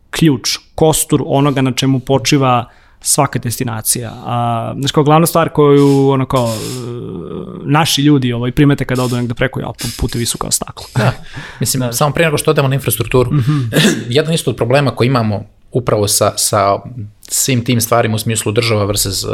[0.10, 2.66] ključ, kostur onoga na čemu počiva
[3.04, 4.12] svaka destinacija.
[4.26, 6.60] A, znaš, kao glavna stvar koju ono kao, e,
[7.66, 10.86] naši ljudi ovaj, primete kada odu negde preko, ja, putevi su kao staklo.
[10.96, 11.12] Da,
[11.60, 11.94] mislim, da.
[11.94, 14.04] samo prije nego što odemo na infrastrukturu, mm -hmm.
[14.10, 16.80] jedan isto od problema koji imamo upravo sa, sa
[17.22, 19.32] svim tim stvarima u smislu država versus uh,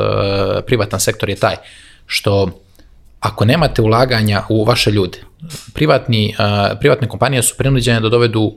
[0.65, 1.55] privatan sektor je taj
[2.05, 2.49] što
[3.19, 5.17] ako nemate ulaganja u vaše ljude,
[5.73, 8.55] privatni, uh, privatne kompanije su prinuđene da dovedu uh,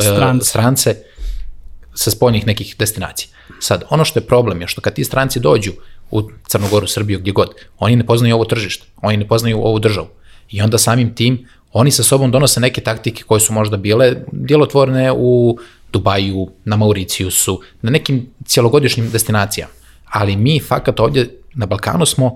[0.00, 0.44] Strance.
[0.44, 0.96] strance
[1.94, 3.28] sa spoljnih nekih destinacija.
[3.60, 5.72] Sad, ono što je problem je što kad ti stranci dođu
[6.10, 10.08] u Crnogoru, Srbiju, gdje god, oni ne poznaju ovo tržište, oni ne poznaju ovu državu.
[10.50, 15.12] I onda samim tim, oni sa sobom donose neke taktike koje su možda bile djelotvorne
[15.12, 15.58] u
[15.92, 19.72] Dubaju, na Mauricijusu, na nekim cjelogodišnjim destinacijama.
[20.04, 22.34] Ali mi, fakat, ovdje na Balkanu smo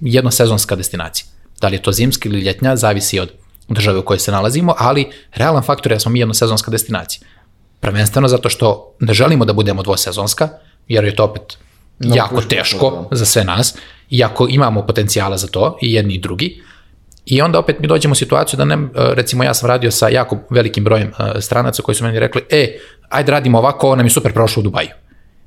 [0.00, 1.26] jednosezonska destinacija.
[1.60, 3.32] Da li je to zimski ili ljetnja, zavisi od
[3.68, 7.26] države u kojoj se nalazimo, ali realan faktor je da smo mi jednosezonska destinacija.
[7.82, 10.48] Prvenstveno zato što ne želimo da budemo dvosezonska,
[10.88, 11.58] jer je to opet
[11.98, 13.16] no, jako puško, teško da.
[13.16, 13.74] za sve nas,
[14.10, 16.62] iako imamo potencijala za to, i jedni i drugi.
[17.26, 20.38] I onda opet mi dođemo u situaciju da ne, recimo ja sam radio sa jako
[20.50, 22.78] velikim brojem stranaca koji su meni rekli, e,
[23.08, 24.88] ajde radimo ovako, ovo nam je super prošlo u Dubaju.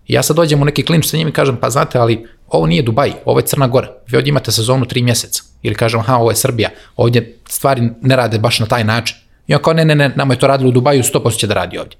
[0.08, 2.66] I ja sad dođem u neki klinč sa njim i kažem, pa znate, ali ovo
[2.66, 3.88] nije Dubaj, ovo je Crna Gora.
[4.08, 5.44] Vi ovdje imate sezonu tri mjeseca.
[5.62, 6.70] Ili kažem, ha, ovo je Srbija.
[6.96, 9.18] Ovdje stvari ne rade baš na taj način.
[9.48, 11.54] I on kao, ne, ne, ne, nama je to radilo u Dubaju, 100% će da
[11.54, 11.98] radi ovdje.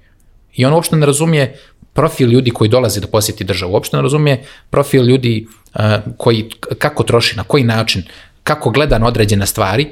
[0.56, 1.58] I on uopšte ne razumije
[1.92, 3.72] profil ljudi koji dolazi da posjeti državu.
[3.72, 5.80] Uopšte ne razumije profil ljudi uh,
[6.16, 8.02] koji, kako troši, na koji način,
[8.42, 9.86] kako gleda na određene stvari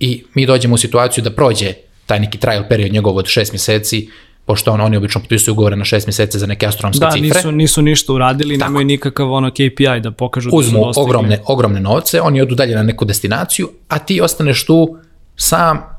[0.00, 1.72] i mi dođemo u situaciju da prođe
[2.06, 4.08] taj neki trial period njegov od šest mjeseci,
[4.44, 7.28] pošto on, oni obično potpisuju ugovore na šest mjeseci za neke astronomske da, cifre.
[7.28, 8.70] Da, nisu, nisu ništa uradili, Tako.
[8.70, 12.74] nemaju nikakav ono KPI da pokažu Uzmu da su ogromne, ogromne novce, oni odu dalje
[12.74, 14.96] na neku destinaciju, a ti ostaneš tu
[15.36, 15.97] sam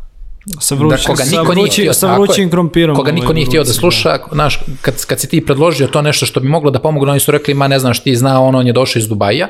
[0.59, 2.95] sa vrućim, koga sa niko vrućim, nije htio, sa vrućim krompirom.
[2.95, 4.23] Koga niko ovaj, nije htio da sluša, da.
[4.31, 7.31] znaš, kad, kad si ti predložio to nešto što bi moglo da pomogne, oni su
[7.31, 9.47] rekli, ma ne znaš, ti zna, ono, on je došao iz Dubaja,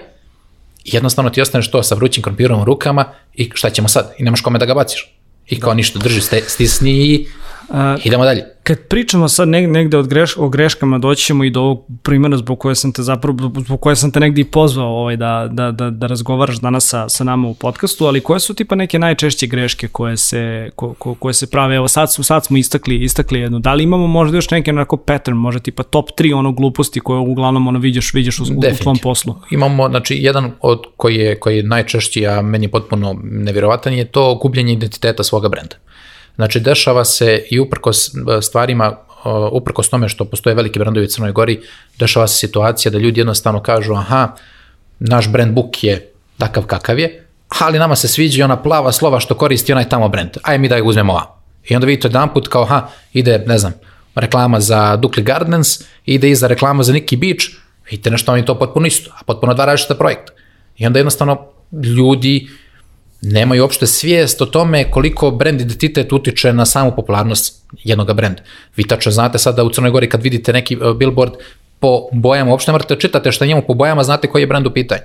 [0.84, 4.14] i jednostavno ti ostaneš to sa vrućim krompirom u rukama i šta ćemo sad?
[4.18, 5.16] I nemaš kome da ga baciš.
[5.48, 5.76] I kao da.
[5.76, 7.28] ništa, drži, stisni i
[7.70, 8.46] uh, idemo dalje.
[8.64, 12.60] Kad pričamo sad negde od greš, o greškama, doći ćemo i do ovog primjera zbog
[12.60, 15.90] koje sam te zapravo, zbog koje sam te negde i pozvao ovaj, da, da, da,
[15.90, 19.88] da razgovaraš danas sa, sa nama u podcastu, ali koje su tipa neke najčešće greške
[19.88, 23.60] koje se, ko, ko, koje se prave, evo sad, su, sad smo istakli, istakli jednu,
[23.60, 27.20] da li imamo možda još neke onako pattern, možda tipa top 3 ono gluposti koje
[27.20, 29.36] uglavnom ono vidiš, vidiš u, u tvom poslu?
[29.52, 34.36] Imamo, znači, jedan od koji je, koji je najčešći, a meni potpuno nevjerovatan, je to
[34.36, 35.76] gubljenje identiteta svoga brenda.
[36.40, 38.12] Znači, dešava se i uprkos
[38.42, 41.62] stvarima uh, uprkos tome što postoje veliki brendovi u Crnoj Gori,
[41.98, 44.36] dešava se situacija da ljudi jednostavno kažu, aha,
[45.00, 47.28] naš brand book je takav kakav je,
[47.60, 50.30] ali nama se sviđa i ona plava slova što koristi onaj tamo brand.
[50.44, 51.42] Aj mi da ga uzmemo ovamo.
[51.70, 53.74] I onda vidite jedan put kao, ha, ide, ne znam,
[54.16, 57.46] reklama za Dukli Gardens, ide iza reklama za Niki Beach,
[57.92, 60.32] vidite nešto oni to potpuno isto, a potpuno dva različita projekta.
[60.78, 61.46] I onda jednostavno
[61.98, 62.48] ljudi
[63.22, 68.42] nemaju uopšte svijest o tome koliko brand identitet utiče na samu popularnost jednog brenda.
[68.76, 71.32] Vi tačno znate sada u Crnoj Gori kad vidite neki uh, billboard
[71.80, 74.72] po bojama, uopšte morate da čitate šta njemu po bojama, znate koji je brend u
[74.72, 75.02] pitanju.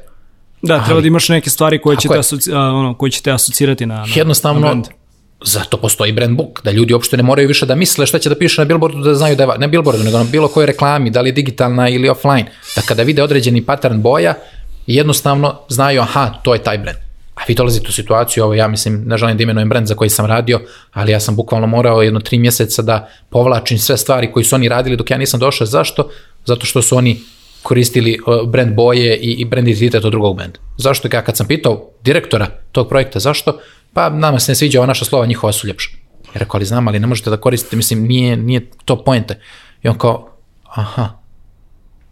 [0.63, 2.19] Da, treba Ali- da imaš neke stvari koje je.
[2.19, 4.85] asoci, a, ono, koje ćete asocirati na, na Jednostavno, na brand.
[5.45, 8.35] zato postoji brand book, da ljudi uopšte ne moraju više da misle šta će da
[8.35, 11.21] piše na billboardu da znaju da je, ne billboardu, nego na bilo kojoj reklami, da
[11.21, 12.47] li je digitalna ili offline,
[12.77, 14.35] da kada vide određeni pattern boja,
[14.87, 16.99] jednostavno znaju, aha, to je taj brand.
[17.49, 20.27] Vi dolazite u situaciju, ovo ja mislim, ne želim da imenujem brand za koji sam
[20.27, 20.61] radio,
[20.93, 24.69] ali ja sam bukvalno morao jedno tri mjeseca da povlačim sve stvari koji su oni
[24.69, 25.67] radili dok ja nisam došao.
[25.67, 26.11] Zašto?
[26.45, 27.21] Zato što su oni
[27.63, 30.59] koristili uh, brand boje i, i brand identitet od drugog brenda.
[30.77, 31.09] Zašto?
[31.13, 33.59] Ja kad sam pitao direktora tog projekta, zašto?
[33.93, 35.91] Pa nama se ne sviđa ova naša slova, njihova su ljepša.
[36.35, 39.41] Ja rekao, ali znam, ali ne možete da koristite, mislim, nije, nije to poente.
[39.83, 41.09] I on kao, aha,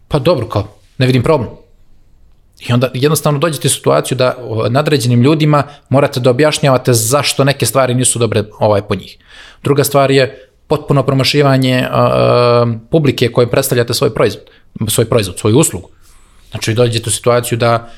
[0.07, 0.67] pa dobro, kao,
[0.97, 1.49] ne vidim problem.
[2.69, 4.35] I onda jednostavno dođete u situaciju da
[4.69, 9.17] nadređenim ljudima morate da objašnjavate zašto neke stvari nisu dobre ovaj po njih.
[9.63, 14.43] Druga stvar je potpuno promašivanje uh, publike koje predstavljate svoj proizvod,
[14.87, 15.89] svoj proizvod, svoju uslugu.
[16.51, 17.89] Znači dođete u situaciju da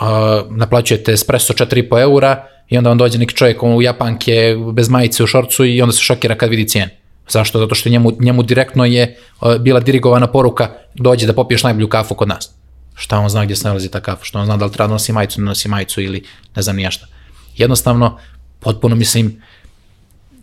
[0.00, 0.06] uh,
[0.50, 5.26] naplaćujete espresso 4,5 eura i onda vam dođe neki čovjek u Japanke bez majice u
[5.26, 6.90] šorcu i onda se šokira kad vidi cijenu.
[7.28, 7.58] Zašto?
[7.58, 12.14] Zato što njemu, njemu direktno je uh, bila dirigovana poruka dođe da popiješ najbolju kafu
[12.14, 12.57] kod nas.
[12.98, 14.24] Šta on zna gdje se nalazi ta kafa?
[14.24, 16.24] Što on zna da li treba da nosi majicu, ne nosi majicu ili
[16.56, 17.06] ne znam nija šta.
[17.56, 18.18] Jednostavno,
[18.60, 19.42] potpuno mislim,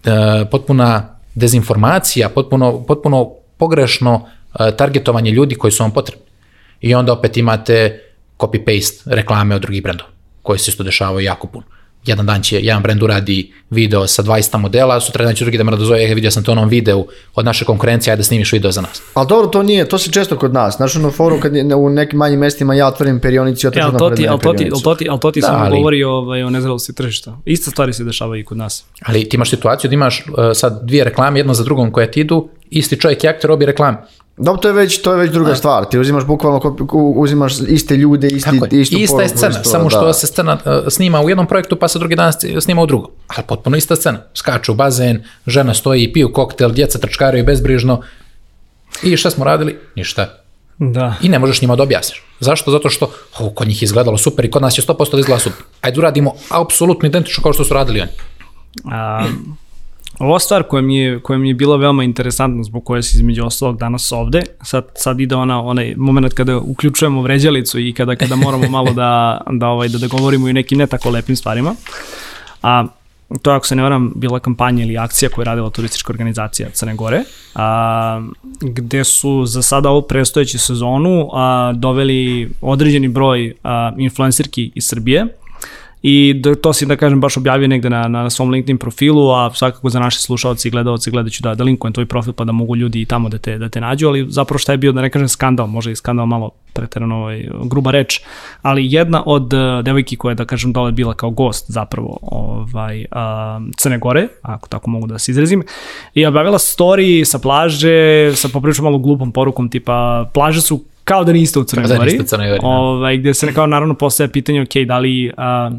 [0.06, 4.28] e, potpuna dezinformacija, potpuno, potpuno pogrešno
[4.60, 6.26] e, targetovanje ljudi koji su vam potrebni.
[6.82, 8.01] I onda opet imate
[8.39, 10.10] copy-paste reklame od drugih brendova,
[10.41, 11.66] koje se isto dešavaju jako puno.
[12.06, 15.64] Jedan dan će jedan brend uradi video sa 200 modela, sutra dan će drugi da
[15.64, 18.72] me razove, e, vidio sam to onom videu od naše konkurencije, ajde da snimiš video
[18.72, 19.01] za nas.
[19.14, 20.76] Ali dobro, to nije, to se često kod nas.
[20.76, 23.95] Znaš, ono forum kad je, u nekim manjim mestima ja otvorim perionicu, ja E, ali
[23.95, 25.78] otvorim to ti, ali to ti, ali to ti, ali to ti Da, samo ali-
[25.78, 27.38] govori ovaj, o nezrelosti tržišta.
[27.45, 28.86] Iste stvari se dešavaju i kod nas.
[29.01, 32.20] Ali ti imaš situaciju da imaš uh, sad dvije reklame, jedna za drugom koje ti
[32.20, 33.97] idu, isti čovjek je akter obje reklame.
[34.38, 35.86] Dobro, to je već, to je već druga stvar.
[35.86, 36.76] Ti uzimaš bukvalno,
[37.16, 38.82] uzimaš iste ljude, isti, Tako je.
[38.82, 40.14] istu Ista je scena, isto, samo što da.
[40.14, 43.12] se scena uh, snima u jednom projektu pa se drugi dan snima u drugom.
[43.28, 44.20] Ali potpuno ista scena.
[44.34, 48.02] Skaču u bazen, žena stoji, piju koktel, djeca trčkaraju bezbrižno.
[49.04, 49.80] I šta smo radili?
[49.96, 50.28] Ništa.
[50.78, 51.16] Da.
[51.22, 52.24] I ne možeš njima da objasniš.
[52.40, 52.72] Zašto?
[52.72, 55.40] Zato što ovo kod njih je izgledalo super i kod nas će 100% da izgleda
[55.40, 55.60] super.
[55.82, 58.12] Ajde uradimo apsolutno identično kao što su radili oni.
[58.92, 59.28] A,
[60.20, 63.45] ova stvar koja mi, je, koja mi je bila veoma interesantna zbog koje si između
[63.45, 68.36] ostalog danas ovde, sad, sad ide ona, onaj moment kada uključujemo vređalicu i kada, kada
[68.36, 71.76] moramo malo da, da, ovaj, da, da govorimo i nekim ne tako lepim stvarima.
[72.63, 72.86] A,
[73.41, 76.70] to je, ako se ne varam, bila kampanja ili akcija koju je radila turistička organizacija
[76.70, 77.24] Crne Gore,
[77.55, 78.22] a,
[78.61, 85.26] gde su za sada ovu prestojeću sezonu a, doveli određeni broj a, influencerki iz Srbije,
[86.04, 89.89] I to si, da kažem, baš objavio negde na, na svom LinkedIn profilu, a svakako
[89.89, 92.76] za naše slušalce i gledalce gledat ću da, da linkujem tvoj profil pa da mogu
[92.76, 95.10] ljudi i tamo da te, da te nađu, ali zapravo šta je bio, da ne
[95.10, 98.20] kažem skandal, možda i skandal malo preterano ovaj, gruba reč,
[98.62, 103.00] ali jedna od uh, devojki koja je, da kažem, dole bila kao gost zapravo ovaj,
[103.02, 103.08] uh,
[103.78, 105.64] Crne Gore, ako tako mogu da se izrazim,
[106.14, 111.34] i objavila story sa plaže, sa poprilično malo glupom porukom, tipa plaže su kao da
[111.34, 112.68] niste u Crnoj Kao da Gori, niste u Crnoj Gori, da.
[112.68, 115.72] ovaj, gde se kao naravno postaje pitanje, ok, da li a,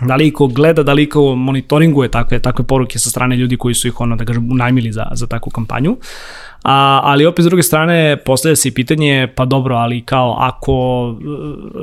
[0.00, 3.74] da li iko gleda, da li iko monitoringuje takve, takve poruke sa strane ljudi koji
[3.74, 5.96] su ih ono, da kažem, unajmili za, za takvu kampanju.
[6.64, 10.74] A, ali opet s druge strane postavlja se i pitanje, pa dobro, ali kao ako,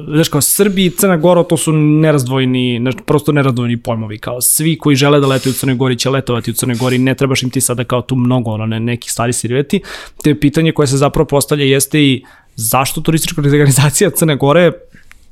[0.10, 4.42] e, znaš kao Srbi i Crna Gora, to su nerazdvojni, znaš, prosto nerazdvojni pojmovi, kao
[4.42, 7.44] svi koji žele da letaju u Crnoj Gori će letovati u Crnoj Gori, ne trebaš
[7.44, 9.82] im ti sada kao tu mnogo ono, ne, nekih stvari servirati,
[10.24, 12.24] te pitanje koje se zapravo postavlja jeste i
[12.56, 14.72] zašto turistička organizacija Crne Gore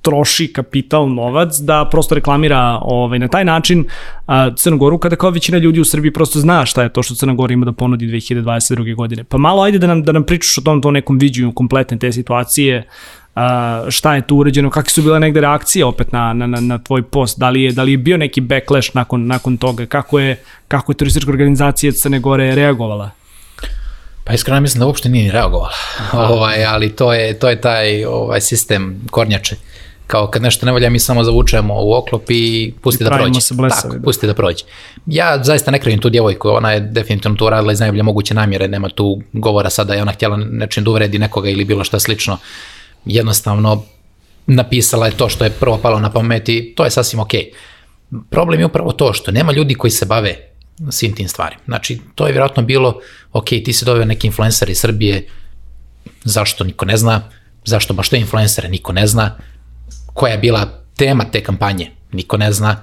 [0.02, 3.86] troši kapital, novac, da prosto reklamira ovaj, na taj način
[4.26, 7.16] a, Crnu Goru, kada kao većina ljudi u Srbiji prosto zna šta je to što
[7.16, 8.96] Crna Gora ima da ponudi 2022.
[8.96, 9.24] godine.
[9.24, 12.12] Pa malo ajde da nam, da nam pričaš o tom, tom nekom viđenju kompletne te
[12.12, 12.88] situacije,
[13.36, 16.78] a, šta je tu urađeno, kakve su bile negde reakcije opet na, na, na, na
[16.78, 20.20] tvoj post, da li je, da li je bio neki backlash nakon, nakon toga, kako
[20.20, 23.10] je, kako je turistička organizacija Crne Gore reagovala?
[24.24, 25.74] Pa iskreno mislim da uopšte nije ni reagovala,
[26.14, 29.56] ovaj, ali to je, to je taj ovaj sistem kornjače.
[30.10, 33.42] Kao kad nešto ne valja mi samo zavučemo u oklop i pusti I da prođe.
[33.42, 34.04] se blesavi, Tako, da.
[34.04, 34.64] pusti da prođe.
[35.06, 38.68] Ja zaista ne krivim tu djevojku, ona je definitivno to uradila iz najbolje moguće namjere,
[38.68, 42.00] nema tu govora sada da je ona htjela nečim da uvredi nekoga ili bilo šta
[42.00, 42.38] slično.
[43.06, 43.84] Jednostavno
[44.48, 47.52] napisala je to što je prvo palo na pamet i to je sasvim okej.
[48.30, 50.36] Problem je upravo to što nema ljudi koji se bave
[50.90, 51.62] svim tim stvarima.
[51.66, 53.00] Znači, to je vjerojatno bilo,
[53.34, 55.28] ok, ti si doveo neki influencer iz Srbije,
[56.24, 57.22] zašto niko ne zna,
[57.66, 59.38] zašto baš te influencere niko ne zna,
[60.20, 60.66] koja je bila
[60.96, 62.76] tema te kampanje, niko ne zna.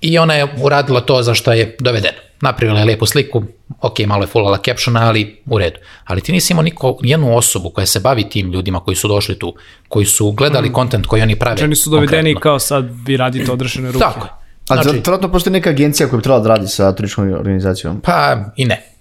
[0.00, 2.18] I ona je uradila to za što je dovedena.
[2.40, 3.42] Napravila je lepu sliku,
[3.80, 5.76] ok, malo je fulala captiona, ali u redu.
[6.04, 9.38] Ali ti nisi imao niko, jednu osobu koja se bavi tim ljudima koji su došli
[9.38, 9.54] tu,
[9.88, 11.56] koji su gledali kontent koji oni prave.
[11.56, 12.40] Znači oni su dovedeni konkretno.
[12.40, 14.04] kao sad vi radite odrešene ruke.
[14.04, 14.30] Tako je.
[14.68, 18.00] A Znači, znači, vjerojatno postoji neka agencija koja bi trebala da radi sa turističkom organizacijom.
[18.00, 18.95] pa i ne.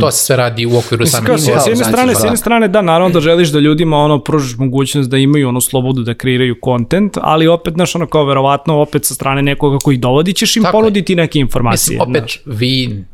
[0.00, 2.18] To se sve radi u okviru same kao, s, jedne organizacije, strane, da.
[2.18, 5.60] s jedne strane, da, naravno da želiš da ljudima ono pružiš mogućnost da imaju ono
[5.60, 9.96] slobodu da kreiraju kontent, ali opet, znaš, ono kao verovatno, opet sa strane nekoga koji
[9.96, 10.80] dovodi ćeš im Tako je.
[10.80, 11.98] ponuditi neke informacije.
[11.98, 13.04] Mislim, opet vi,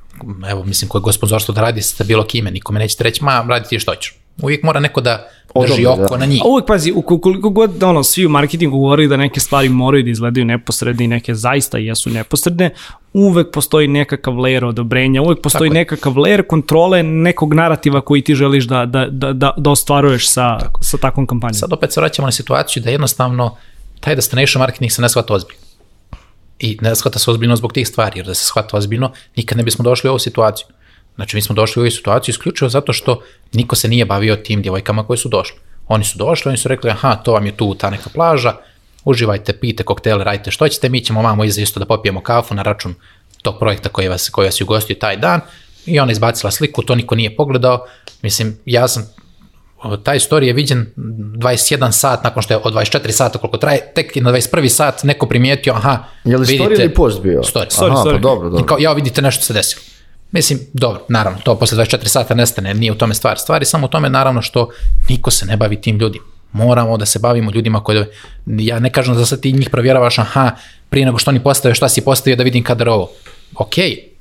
[0.51, 3.79] evo, mislim, koje gospodarstvo da radi sa bilo kime, nikome nećete reći, ma, radi ti
[3.79, 4.15] što hoćeš.
[4.43, 5.29] Uvijek mora neko da
[5.63, 6.21] drži Odobri, oko da.
[6.21, 6.43] na njih.
[6.45, 10.11] A uvek pazi, koliko god ono, svi u marketingu govori da neke stvari moraju da
[10.11, 12.71] izgledaju neposredne i neke zaista jesu neposredne,
[13.13, 18.35] uvek postoji nekakav layer odobrenja, uvek postoji Tako nekakav layer kontrole nekog narativa koji ti
[18.35, 21.55] želiš da, da, da, da, da ostvaruješ sa, sa takvom kampanjom.
[21.55, 23.57] Sad opet se vraćamo na situaciju da jednostavno
[24.01, 25.61] taj destination marketing se ne shvata ozbiljno.
[26.59, 29.65] I ne shvata se ozbiljno zbog tih stvari, jer da se shvata ozbiljno, nikad ne
[29.65, 30.67] bismo došli u ovu situaciju.
[31.15, 34.63] Znači, mi smo došli u ovu situaciju isključivo zato što niko se nije bavio tim
[34.63, 35.57] djevojkama koje su došli.
[35.89, 38.57] Oni su došli, oni su rekli, aha, to vam je tu ta neka plaža,
[39.05, 42.63] uživajte, pijte koktele, radite što ćete, mi ćemo vamo iza isto da popijemo kafu na
[42.63, 42.95] račun
[43.43, 45.41] tog projekta koji vas, koji vas je ugostio taj dan.
[45.87, 47.87] I ona izbacila sliku, to niko nije pogledao.
[48.23, 49.15] Mislim, ja sam
[50.03, 54.17] taj story je viđen 21 sat nakon što je od 24 sata koliko traje, tek
[54.17, 57.41] na 21 sat neko primijetio, aha, Je li story ili post bio?
[57.41, 57.85] Story.
[57.87, 58.13] Aha, sorry.
[58.13, 58.67] pa dobro, I dobro.
[58.67, 59.83] kao, ja vidite nešto se desilo.
[60.35, 63.39] Mislim, dobro, naravno, to posle 24 sata nestane, nije u tome stvar.
[63.39, 64.69] Stvar je samo u tome, naravno, što
[65.09, 66.25] niko se ne bavi tim ljudima.
[66.53, 68.05] Moramo da se bavimo ljudima koji,
[68.47, 70.51] ja ne kažem da sad ti njih provjeravaš, aha,
[70.91, 73.11] prije nego što oni postave, šta si postavio da vidim kadar ovo.
[73.57, 73.75] Ok,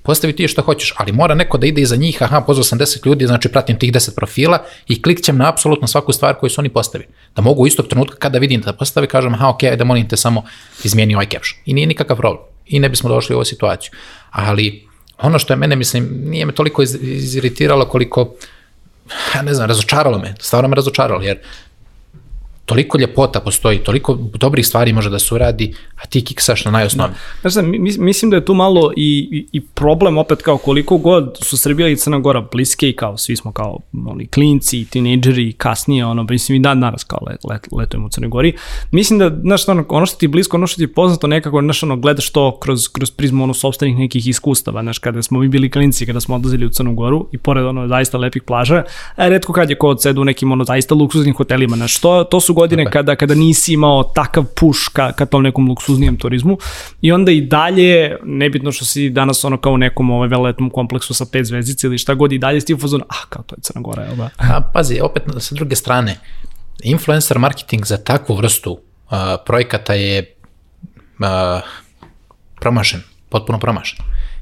[0.04, 3.06] postavi ti šta hoćeš, ali mora neko da ide iza njih, aha, pozvao sam 10
[3.06, 6.70] ljudi, znači pratim tih 10 profila i klikćem na apsolutno svaku stvar koju su oni
[6.70, 7.10] postavili.
[7.36, 10.18] Da mogu u istog trenutka kada vidim da postavi, kažem, aha, ok, ajde, molim te
[10.18, 10.44] samo
[10.84, 11.62] izmijeni ovaj caption.
[11.66, 12.44] I nije nikakav problem.
[12.66, 13.92] I ne bismo došli u ovu situaciju.
[14.32, 14.93] Ali
[15.24, 18.34] ono što je mene, mislim, nije me toliko iz, iziritiralo koliko,
[19.36, 21.40] ja ne znam, razočaralo me, stvarno me razočaralo, jer
[22.66, 27.20] toliko ljepota postoji, toliko dobrih stvari može da se uradi, a ti kiksaš na najosnovnije.
[27.42, 30.98] Znaš šta, mi- mi- mislim da je tu malo i, i, problem opet kao koliko
[30.98, 34.86] god su Srbija i Crna Gora bliske i kao svi smo kao oni klinci i
[34.86, 38.54] tinejdžeri i kasnije ono, mislim i dan danas kao let, let, letujemo u Crnoj Gori.
[38.92, 41.62] Mislim da, znaš, ono, ono što ti je blisko, ono što ti je poznato nekako,
[41.62, 45.48] znaš, ono, gledaš to kroz, kroz prizmu ono sobstvenih nekih iskustava, znaš, kada smo mi
[45.48, 48.84] bili klinci, kada smo odlazili u Crnu Goru i pored ono zaista lepih plaža,
[49.16, 52.40] a redko kad je ko odsedu u nekim ono zaista luksuznim hotelima, znaš, to, to
[52.40, 56.58] su godine kada, kada nisi imao takav push ka, ka tom nekom luksuznijem turizmu
[57.02, 61.14] i onda i dalje, nebitno što si danas ono kao u nekom ovaj veleletnom kompleksu
[61.14, 63.62] sa pet zvezdice ili šta god i dalje si u fazonu, ah, kao to je
[63.62, 64.30] Crna Gora, jel da?
[64.38, 66.18] A pazi, opet sa druge strane,
[66.84, 70.36] influencer marketing za takvu vrstu uh, projekata je
[71.20, 71.62] uh,
[72.60, 74.00] promašen, potpuno promašen.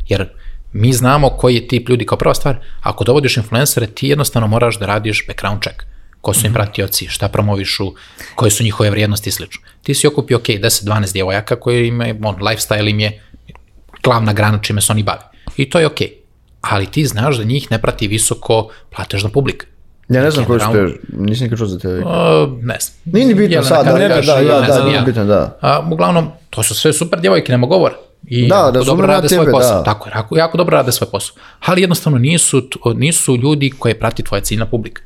[0.08, 0.30] Jer
[0.74, 4.80] mi znamo koji je tip ljudi kao prva stvar, ako dovodiš influencere, ti jednostavno moraš
[4.80, 5.84] da radiš background check.
[6.22, 7.94] Ko su im pratioci, šta promovišu,
[8.36, 9.62] koje su njihove vrijednosti i slično.
[9.84, 13.22] Ti si okupio, ok, 10-12 djevojaka koji imaju, on, lifestyle im je
[14.04, 15.22] glavna grana čime se oni bave.
[15.58, 16.00] I to je ok.
[16.62, 19.66] Ali ti znaš da njih ne prati visoko platežna publika.
[20.10, 21.88] Ja ne znam koji su te, nisam nikad čuo za te.
[21.88, 22.04] Uh,
[22.62, 22.96] ne znam.
[23.06, 25.02] Nije ni bitno Jelena sad, da, da, da, da, znam nije ja.
[25.02, 25.58] bitno, da.
[25.62, 27.96] A, uglavnom, to su sve super djevojke, nema govora.
[28.28, 29.78] I Da, jako razumem dobro rade tebe, svoj posao.
[29.78, 29.84] da.
[29.84, 31.36] Tako je, jako, jako dobro rade svoj posao.
[31.66, 35.02] Ali jednostavno nisu, nisu ljudi koje prati tvoja ciljna publika.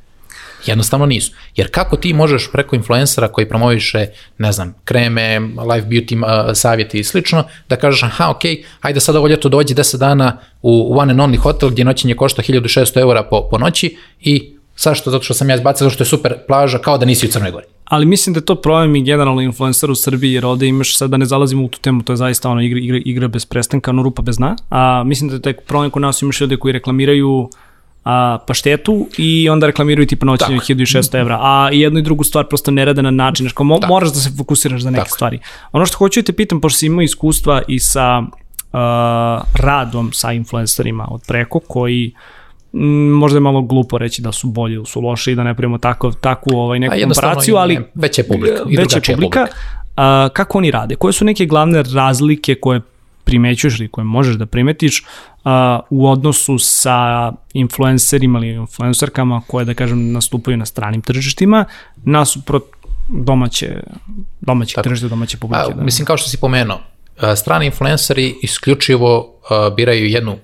[0.68, 1.32] Jednostavno nisu.
[1.56, 4.08] Jer kako ti možeš preko influencera koji promoviše,
[4.38, 8.42] ne znam, kreme, life beauty uh, savjeti i slično, da kažeš, aha, ok,
[8.82, 12.42] ajde sad ovo ljeto dođi 10 dana u one and only hotel gdje noćenje košta
[12.42, 16.02] 1600 eura po, po noći i sad što, zato što sam ja izbacio, zato što
[16.02, 17.66] je super plaža, kao da nisi u Crnoj Gori.
[17.86, 21.18] Ali mislim da to problem i generalno influencer u Srbiji, jer ovde imaš, sad da
[21.18, 24.04] ne zalazimo u tu temu, to je zaista ono igra, igra, igra bez prestanka, ono
[24.04, 27.50] rupa bez dna, a mislim da je taj problem kod nas imaš ljude koji reklamiraju
[28.06, 30.76] a, paštetu i onda reklamiraju tipa noćenje Tako je.
[30.76, 33.80] 1600 evra, a i jednu i drugu stvar prosto ne rade na način, znači mo,
[33.88, 35.40] moraš da se fokusiraš za neke Tako stvari.
[35.72, 38.30] Ono što hoću da te pitam, pošto si imao iskustva i sa uh,
[39.56, 42.14] radom sa influencerima od preko, koji
[42.74, 45.56] m, možda je malo glupo reći da su bolji ili su loši i da ne
[45.56, 49.48] pravimo takav, takvu ovaj, neku komparaciju, ali veća je publika i veća je publika, publika.
[49.96, 50.96] A, kako oni rade?
[50.96, 52.82] Koje su neke glavne razlike koje
[53.26, 55.04] primećuješ ili koje možeš da primetiš
[55.44, 61.66] a, u odnosu sa influencerima ili influencerkama koje, da kažem, nastupaju na stranim tržištima,
[61.96, 62.64] nasuprot
[63.10, 63.84] domaće,
[64.42, 65.72] domaćih tržišta, domaće publike.
[65.72, 65.84] A, da.
[65.84, 66.80] Mislim, kao što si pomenuo,
[67.36, 69.40] strani influenceri isključivo
[69.76, 70.38] biraju jednu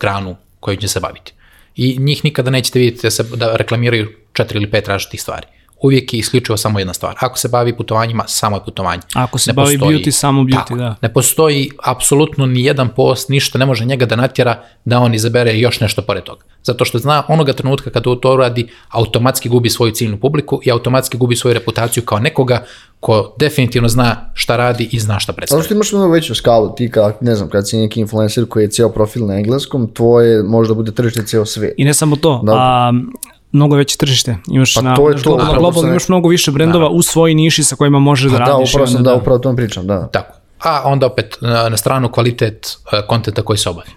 [0.00, 1.32] granu koju će se baviti.
[1.76, 5.46] I njih nikada nećete vidjeti da, se, da reklamiraju četiri ili pet različitih stvari
[5.82, 7.14] uvijek je isključivo samo jedna stvar.
[7.18, 9.02] Ako se bavi putovanjima, samo je putovanje.
[9.14, 10.96] Ako se ne bavi postoji, beauty, samo beauty, tako, da.
[11.02, 15.58] Ne postoji apsolutno ni jedan post, ništa ne može njega da natjera da on izabere
[15.58, 16.44] još nešto pored toga.
[16.62, 21.16] Zato što zna onoga trenutka kada to radi, automatski gubi svoju ciljnu publiku i automatski
[21.16, 22.64] gubi svoju reputaciju kao nekoga
[23.00, 25.58] ko definitivno zna šta radi i zna šta predstavlja.
[25.60, 28.64] Zato što imaš mnogo veću skalu, ti kad, ne znam, kad si neki influencer koji
[28.64, 31.74] je cijel profil na engleskom, tvoje možda bude tržište cijel svijet.
[31.76, 32.52] I ne samo to, da.
[32.54, 32.92] a,
[33.52, 34.36] mnogo veće tržište.
[34.50, 36.94] Imaš pa na to je to, globalno, globalno imaš mnogo više brendova da.
[36.94, 38.72] u svojoj niši sa kojima možeš da pa da radiš.
[38.72, 40.08] Da, upravo sam da, da, upravo tom pričam, da.
[40.08, 40.34] Tako.
[40.58, 43.90] A onda opet na, na stranu kvalitet uh, kontenta koji se obavi,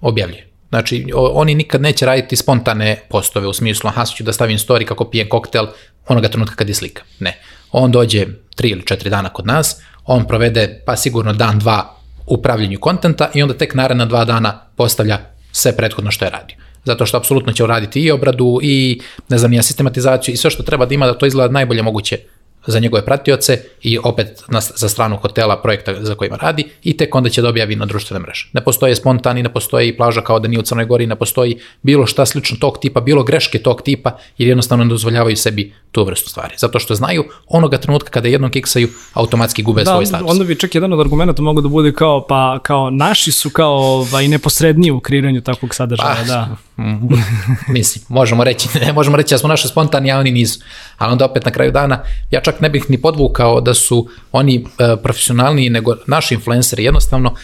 [0.00, 0.48] objavljuje.
[0.68, 4.84] Znači, o, oni nikad neće raditi spontane postove u smislu, aha, ću da stavim story
[4.84, 5.66] kako pijem koktel
[6.08, 7.02] onoga trenutka kad je slika.
[7.20, 7.40] Ne.
[7.72, 8.26] On dođe
[8.56, 11.96] tri ili četiri dana kod nas, on provede pa sigurno dan, dva
[12.26, 15.18] u pravljenju kontenta i onda tek naredna dva dana postavlja
[15.52, 19.52] sve prethodno što je radio zato što apsolutno će uraditi i obradu i ne znam,
[19.52, 22.18] ja sistematizaciju i sve što treba da ima da to izgleda najbolje moguće
[22.66, 27.14] za njegove pratioce i opet na, za stranu hotela projekta za kojima radi i tek
[27.14, 28.48] onda će da objavi na društvene mreže.
[28.52, 32.06] Ne postoje spontani, ne postoji plaža kao da nije u Crnoj Gori, ne postoji bilo
[32.06, 36.30] šta slično tog tipa, bilo greške tog tipa jer jednostavno ne dozvoljavaju sebi tu vrstu
[36.30, 36.54] stvari.
[36.58, 40.30] Zato što znaju onoga trenutka kada jednom kiksaju, automatski gube da, svoj status.
[40.30, 43.74] Onda bi čak jedan od argumenta mogu da bude kao, pa kao naši su kao
[43.74, 46.16] ovaj, neposredniji u kreiranju takvog sadržaja.
[46.16, 46.56] Pa, da.
[47.76, 50.60] mislim, možemo reći, ne možemo reći da smo naši spontani, a oni nisu.
[50.98, 54.58] Ali onda opet na kraju dana, ja čak ne bih ni podvukao da su oni
[54.64, 56.84] uh, profesionalniji nego naši influenceri.
[56.84, 57.34] Jednostavno,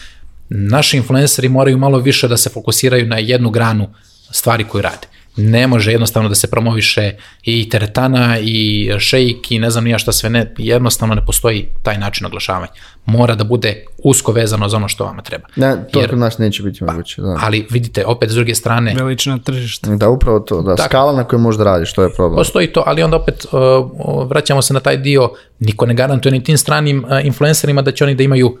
[0.49, 3.89] naši influenceri moraju malo više da se fokusiraju na jednu granu
[4.31, 7.11] stvari koju rade ne može jednostavno da se promoviše
[7.43, 11.97] i teretana i šejk i ne znam nija šta sve ne, jednostavno ne postoji taj
[11.97, 12.71] način oglašavanja.
[13.05, 15.47] Mora da bude usko vezano za ono što vama treba.
[15.55, 17.21] Ne, to Jer, kod nas neće biti pa, moguće.
[17.21, 17.37] Da.
[17.41, 18.93] Ali vidite, opet s druge strane...
[18.95, 19.95] Veličina tržišta.
[19.95, 22.37] Da, upravo to, da, tako, skala na kojoj možda radiš, to je problem.
[22.37, 25.29] Postoji to, ali onda opet uh, vraćamo se na taj dio,
[25.59, 28.57] niko ne garantuje ni tim stranim uh, influencerima da će oni da imaju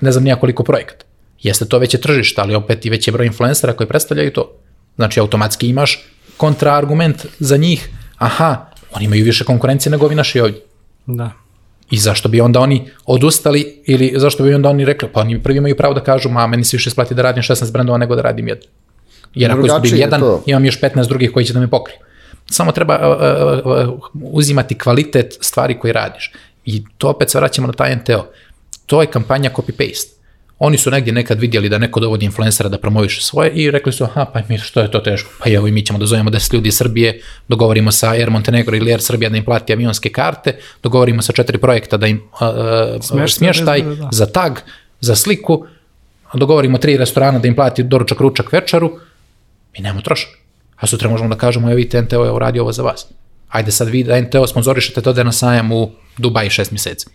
[0.00, 1.04] ne znam nija koliko projekata.
[1.42, 4.52] Jeste to veće tržište, ali opet i veće broj influencera koji predstavljaju to.
[4.96, 6.06] Znači, automatski imaš
[6.36, 10.60] kontraargument za njih, aha, oni imaju više konkurencije nego ovi naši ovdje.
[11.06, 11.30] Da.
[11.90, 15.58] I zašto bi onda oni odustali ili zašto bi onda oni rekli, pa oni prvi
[15.58, 18.22] imaju pravo da kažu, ma meni se više isplati da radim 16 brendova nego da
[18.22, 18.68] radim jedan.
[19.34, 20.42] Jer ako izgubim jedan, to.
[20.46, 21.98] imam još 15 drugih koji će da me pokriju.
[22.50, 23.16] Samo treba uh,
[23.66, 26.32] uh, uh, uzimati kvalitet stvari koje radiš.
[26.64, 28.26] I to opet se vraćamo na taj NTO.
[28.86, 30.15] To je kampanja copy-paste.
[30.58, 34.04] Oni su negdje nekad vidjeli da neko dovodi influencera da promoviše svoje i rekli su,
[34.04, 35.30] aha, pa mi što je to teško?
[35.38, 38.76] Pa evo i mi ćemo da zovemo 10 ljudi iz Srbije, dogovorimo sa Air Montenegro
[38.76, 42.40] ili Air Srbija da im plati avionske karte, dogovorimo sa četiri projekta da im uh,
[43.02, 44.08] smještaj, smještaj da, da.
[44.12, 44.58] za tag,
[45.00, 45.66] za sliku,
[46.34, 48.98] dogovorimo tri restorana da im plati doručak, ručak, večeru,
[49.76, 50.30] mi nemamo trošak.
[50.76, 53.06] A sutra možemo da kažemo, evo vidite, NTO je uradio ovo za vas.
[53.48, 57.06] Ajde sad vi da NTO sponzorišete to da je na sajam u Dubaji šest mjeseci.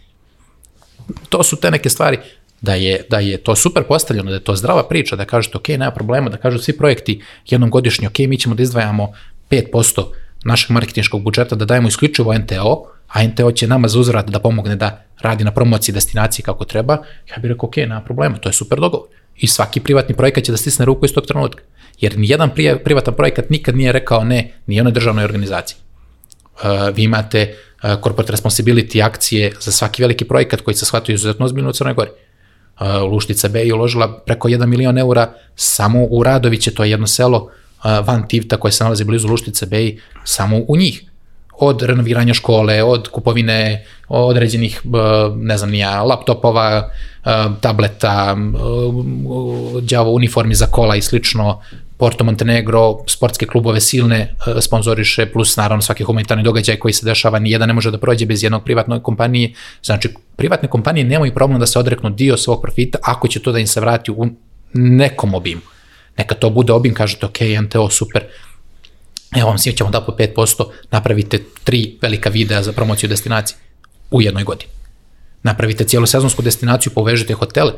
[1.30, 2.18] To su te neke stvari
[2.62, 5.68] da je, da je to super postavljeno, da je to zdrava priča, da kažete ok,
[5.68, 9.14] nema problema, da kažu svi projekti jednom godišnje, ok, mi ćemo da izdvajamo
[9.50, 10.06] 5%
[10.44, 14.76] našeg marketinškog budžeta da dajemo isključivo NTO, a NTO će nama za uzvrat da pomogne
[14.76, 16.98] da radi na promociji destinacije kako treba,
[17.30, 19.08] ja bih rekao, ok, nema problema, to je super dogovor.
[19.38, 21.64] I svaki privatni projekat će da stisne ruku iz tog trenutka.
[22.00, 22.50] Jer nijedan
[22.84, 25.78] privatan projekat nikad nije rekao ne ni jednoj državnoj organizaciji.
[26.56, 31.46] Uh, vi imate uh, corporate responsibility akcije za svaki veliki projekat koji se shvataju izuzetno
[31.46, 32.10] ozbiljno u Crnoj Gori.
[33.12, 37.50] Luštica B je uložila preko 1 milion eura samo u Radoviće, to je jedno selo
[37.84, 39.92] van Tivta koje se nalazi blizu Luštice B,
[40.24, 41.04] samo u njih.
[41.62, 44.82] Od renoviranja škole, od kupovine određenih,
[45.36, 46.90] ne znam nija, laptopova,
[47.62, 48.38] tableta,
[49.82, 51.62] đavo uniformi za kola i slično,
[52.02, 57.40] Porto Montenegro, sportske klubove silne e, sponzoriše, plus naravno svaki humanitarni događaj koji se dešava,
[57.40, 59.54] nijedan ne može da prođe bez jednog privatnog kompanije.
[59.84, 63.60] Znači, privatne kompanije nemaju problem da se odreknu dio svog profita ako će to da
[63.60, 64.28] im se vrati u
[64.74, 65.62] nekom obimu.
[66.18, 68.24] Neka to bude obim, kažete, ok, NTO, super,
[69.38, 73.58] evo vam svi ćemo da po 5%, napravite tri velika videa za promociju destinacije
[74.12, 74.72] u jednoj godini.
[75.44, 77.74] Napravite cijelu sezonsku destinaciju, povežete hotele,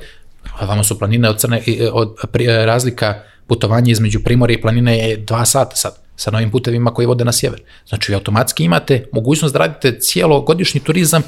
[0.62, 5.46] vama su planine od crne, od, od razlika putovanje između Primorja i planine je dva
[5.46, 7.62] sata sad, sa novim putevima koji vode na sjever.
[7.88, 11.24] Znači, vi automatski imate mogućnost da radite cijelo godišnji turizam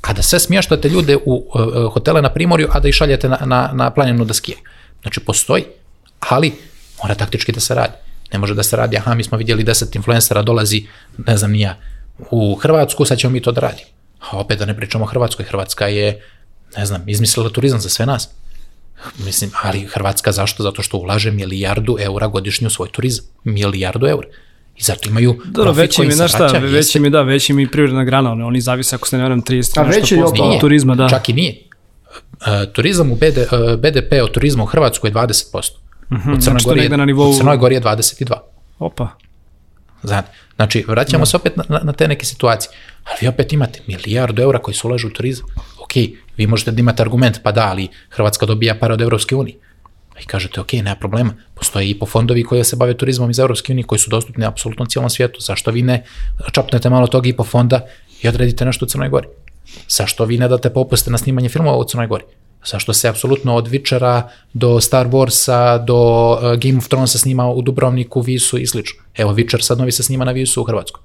[0.00, 3.38] a da sve smještate ljude u uh, hotele na Primorju, a da ih šaljete na,
[3.44, 4.60] na, na planinu da skijaju.
[5.02, 5.64] Znači, postoji,
[6.20, 6.52] ali
[7.02, 7.92] mora taktički da se radi.
[8.32, 10.86] Ne može da se radi, aha, mi smo vidjeli deset influencera dolazi,
[11.26, 11.76] ne znam, nija,
[12.30, 13.88] u Hrvatsku, sad ćemo mi to da radimo.
[14.20, 16.22] A opet da ne pričamo o Hrvatskoj, Hrvatska je,
[16.76, 18.28] ne znam, izmislila turizam za sve nas.
[19.18, 20.62] Mislim, ali Hrvatska zašto?
[20.62, 23.24] Zato što ulaže milijardu eura godišnje u svoj turizam.
[23.44, 24.28] Milijardu eura.
[24.76, 27.10] I zato imaju Dobro, profit veći koji mi, se znaš šta, vraća, veći jeste- mi,
[27.10, 30.00] da, veći mi privredna grana, oni, oni zavise, ako se ne veram, 30 A nešto
[30.00, 31.08] veći je od turizma, da.
[31.08, 31.62] Čak i nije.
[32.46, 35.70] E, turizam u BD, e, BDP od turizma u Hrvatskoj je 20%.
[36.10, 38.34] U Crnoj, znači to Gori je, negde na nivou- u Crnoj Gori je 22%.
[38.78, 39.08] Opa.
[40.02, 42.70] Znate, znači, vraćamo se opet na, na, na te neke situacije.
[43.04, 45.46] Ali vi opet imate milijardu eura koji se ulažu u turizam.
[45.82, 45.92] Ok,
[46.36, 49.56] vi možete da imate argument, pa da, ali Hrvatska dobija pare od Evropske unije.
[50.22, 53.72] I kažete, ok, nema problema, postoje i po fondovi koji se bave turizmom iz Evropske
[53.72, 55.40] unije koji su dostupni apsolutno cijelom svijetu.
[55.40, 56.04] Zašto vi ne
[56.52, 57.80] čapnete malo toga i po fonda
[58.22, 59.28] i odredite nešto u Crnoj Gori?
[59.88, 62.24] Zašto vi ne date popuste na snimanje filmova u Crnoj Gori?
[62.70, 67.62] Zašto se apsolutno od Witchera do Star Warsa do uh, Game of Thronesa snima u
[67.62, 69.02] Dubrovniku, Visu i slično.
[69.16, 71.02] Evo, Witcher sad novi se snima na Visu u Hrvatskoj.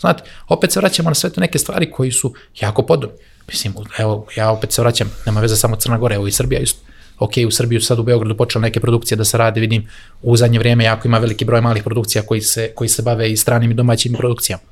[0.00, 3.16] Znate, opet se vraćamo na sve te neke stvari koji su jako podobni.
[3.48, 6.80] Mislim, evo, ja opet se vraćam, nema veze samo Crna Gora, evo i Srbija isto.
[7.18, 9.88] Ok, u Srbiju sad u Beogradu počele neke produkcije da se rade, vidim,
[10.22, 13.36] u zadnje vrijeme jako ima veliki broj malih produkcija koji se, koji se bave i
[13.36, 14.62] stranim i domaćim produkcijama.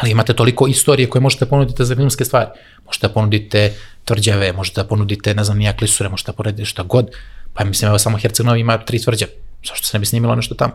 [0.00, 2.46] Ali imate toliko istorije koje možete ponuditi za filmske stvari.
[2.86, 3.74] Možete da ponudite
[4.04, 7.10] tvrđave, možete da ponudite, ne znam, nija klisure, možete da ponudite šta god.
[7.54, 9.32] Pa mislim, evo samo Herceg-Novi ima tri tvrđave.
[9.68, 10.72] Zašto se ne bi snimilo nešto tamo?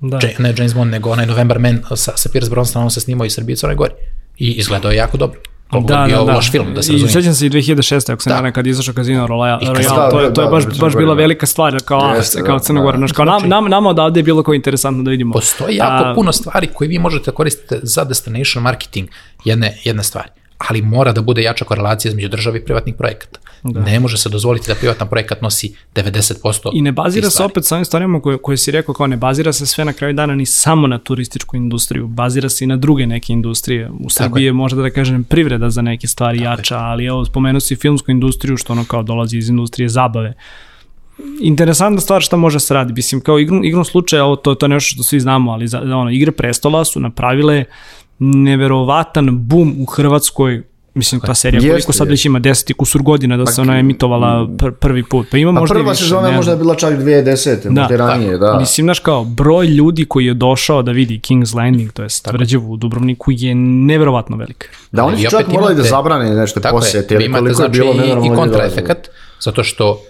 [0.00, 0.18] Da.
[0.22, 0.30] Ja.
[0.38, 3.30] Ne James Bond, nego onaj November Man sa, sa Pierce Brosnanom on se snimao i
[3.30, 3.92] Srbije i Crnoj Gori.
[4.38, 5.40] I izgledao je jako dobro.
[5.70, 6.32] Koliko Da, god bio da, da.
[6.32, 7.12] loš film, da se I razumije.
[7.12, 8.12] sećam se i 2006.
[8.12, 8.50] ako se Da.
[8.50, 10.96] kad je izašao Casino Royale, Royale to je, da, to je da, baš, da, baš
[10.96, 11.18] bila da.
[11.20, 12.98] velika stvar, kao, Jeste, kao da, Crna Gora.
[12.98, 13.06] da.
[13.06, 15.32] Kao nam, nam, nama odavde je bilo kao interesantno da vidimo.
[15.32, 19.08] Postoji jako puno stvari koje vi možete koristiti za destination marketing
[19.44, 20.28] jedne, jedne stvari.
[20.68, 23.40] Ali mora da bude jača korelacija između države i privatnih projekata.
[23.62, 23.80] Da.
[23.80, 27.74] Ne može se dozvoliti da privatan projekat nosi 90% I ne bazira se opet sa
[27.74, 30.46] ovim stvarima koje, koje si rekao, kao ne bazira se sve na kraju dana ni
[30.46, 33.90] samo na turističku industriju, bazira se i na druge neke industrije.
[34.00, 37.76] U Srbiji je možda da kažem privreda za neke stvari jača, ali evo spomenuo si
[37.76, 40.34] filmsku industriju što ono kao dolazi iz industrije zabave.
[41.40, 44.70] Interesantna stvar šta može se radi, mislim kao igrom, igrom slučaja, ovo to, to je
[44.70, 47.64] nešto što svi znamo, ali za, ono, igre prestola su napravile
[48.20, 50.62] neverovatan bum u Hrvatskoj
[50.94, 52.10] Mislim, ta serija, Jeste, koliko sad jeste.
[52.12, 55.26] već ima 10 i kusur godina da se ona emitovala pr prvi put.
[55.30, 57.70] Pa ima A možda i prva više, sezona je možda bila čak 2010.
[57.70, 58.58] možda i ranije, da.
[58.60, 62.72] Mislim, znaš kao, broj ljudi koji je došao da vidi King's Landing, to je tvrđavu
[62.72, 64.70] u Dubrovniku, je neverovatno velik.
[64.92, 67.40] Da, oni su čak morali da imate- zabrane nešto Tako posete, je, vi jer imate
[67.40, 69.08] koliko je znači bilo i, nenormalno i ljudi kontraefekat,
[69.40, 70.00] zato što,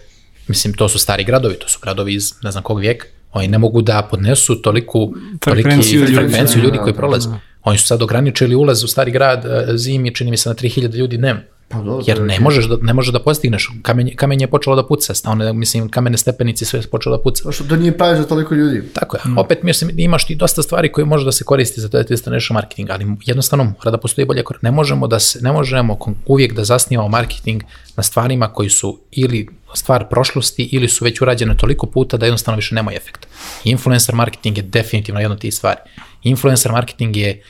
[0.48, 3.58] mislim, to su stari gradovi, to su gradovi iz ne znam kog vijeka, oni ne
[3.58, 5.12] mogu da podnesu toliku
[5.44, 6.28] Frekvenciju toliki, ljudi.
[6.28, 7.28] frekvenciju ljudi Da, koji da, prolaze.
[7.64, 10.94] Oni su sad ograničili ulaz u stari grad e, zimi, čini mi se na 3000
[10.94, 11.42] ljudi dnevno.
[11.68, 13.70] Pa dobro, Jer to je ne možeš da, ne možeš da postigneš.
[13.82, 17.52] Kamen, kamen je počelo da puca, one, mislim, kamene stepenice sve je počelo da puca.
[17.52, 18.82] Što to nije pravi za toliko ljudi.
[18.92, 19.22] Tako je.
[19.36, 22.90] Opet mislim, imaš ti dosta stvari koje može da se koristi za taj destination marketing,
[22.90, 26.64] ali jednostavno mora da postoji bolje kor- Ne možemo da se ne možemo uvijek da
[26.64, 27.62] zasnivamo marketing
[27.96, 32.56] na stvarima koji su ili stvar prošlosti ili su već urađene toliko puta da jednostavno
[32.56, 33.28] više nemaju efekta.
[33.64, 35.78] Influencer marketing je definitivno jedna od tih stvari.
[36.22, 37.42] Influencer marketing je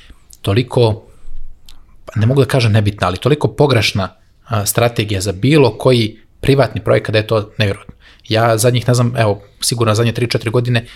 [0.43, 1.03] toliko
[2.17, 4.09] ne mogu da kažem nebitna, ali toliko pogrešna
[4.65, 7.95] strategija za bilo koji privatni projekat da je to nevjerojatno.
[8.29, 10.87] Ja zadnjih, ne znam, evo, sigurno zadnje 3-4 godine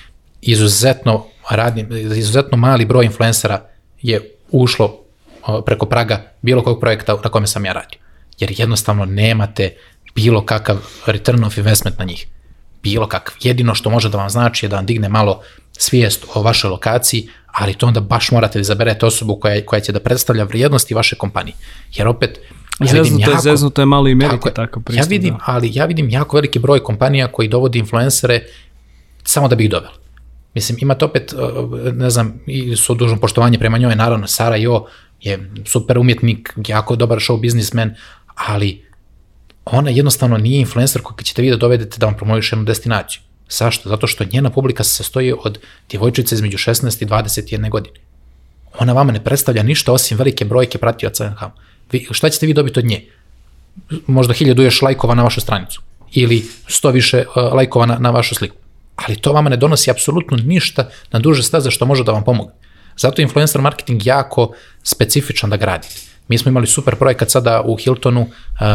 [0.42, 3.66] izuzetno radim, izuzetno mali broj influencera
[4.02, 5.00] je ušlo
[5.66, 7.98] preko praga bilo kog projekta na kome sam ja radio.
[8.38, 9.76] Jer jednostavno nemate
[10.14, 12.26] bilo kakav return of investment na njih.
[12.82, 13.34] Bilo kakav.
[13.42, 15.42] Jedino što može da vam znači je da vam digne malo
[15.78, 19.92] svijest o vašoj lokaciji, ali to onda baš morate da izaberete osobu koja, koja će
[19.92, 21.54] da predstavlja vrijednosti vaše kompanije.
[21.94, 22.40] Jer opet,
[22.80, 24.54] ja vidim Zeznuto je, jako, zeznuto je malo i meriti tako je.
[24.54, 25.04] takav pristup.
[25.04, 25.40] ja vidim, da.
[25.46, 28.42] ali ja vidim jako veliki broj kompanija koji dovodi influencere
[29.24, 29.94] samo da bi ih doveli.
[30.54, 34.86] Mislim, imate opet, uh, ne znam, i su dužno poštovanje prema njoj, naravno, Sara Jo
[35.20, 37.94] je super umjetnik, jako dobar show biznismen,
[38.34, 38.84] ali
[39.64, 43.20] ona jednostavno nije influencer koji ćete vi da dovedete da vam promoviše jednu destinaciju.
[43.50, 43.88] Zašto?
[43.88, 45.58] Zato što njena publika se sastoji od
[45.90, 47.96] djevojčice između 16 i 21 godine.
[48.78, 51.42] Ona vama ne predstavlja ništa osim velike brojke pratioca NH.
[51.92, 53.04] Vi, šta ćete vi dobiti od nje?
[54.06, 55.80] Možda hiljadu još lajkova na vašu stranicu
[56.12, 58.56] ili sto više uh, lajkova na, na vašu sliku.
[58.96, 62.52] Ali to vama ne donosi apsolutno ništa na duže staze što može da vam pomogne.
[62.96, 65.94] Zato je influencer marketing jako specifičan da gradite.
[66.28, 68.28] Mi smo imali super projekat sada u Hiltonu, uh,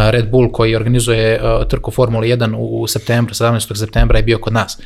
[0.09, 3.75] Red Bull koji organizuje uh, trku Formula 1 u, u septembru, 17.
[3.75, 4.77] septembra je bio kod nas.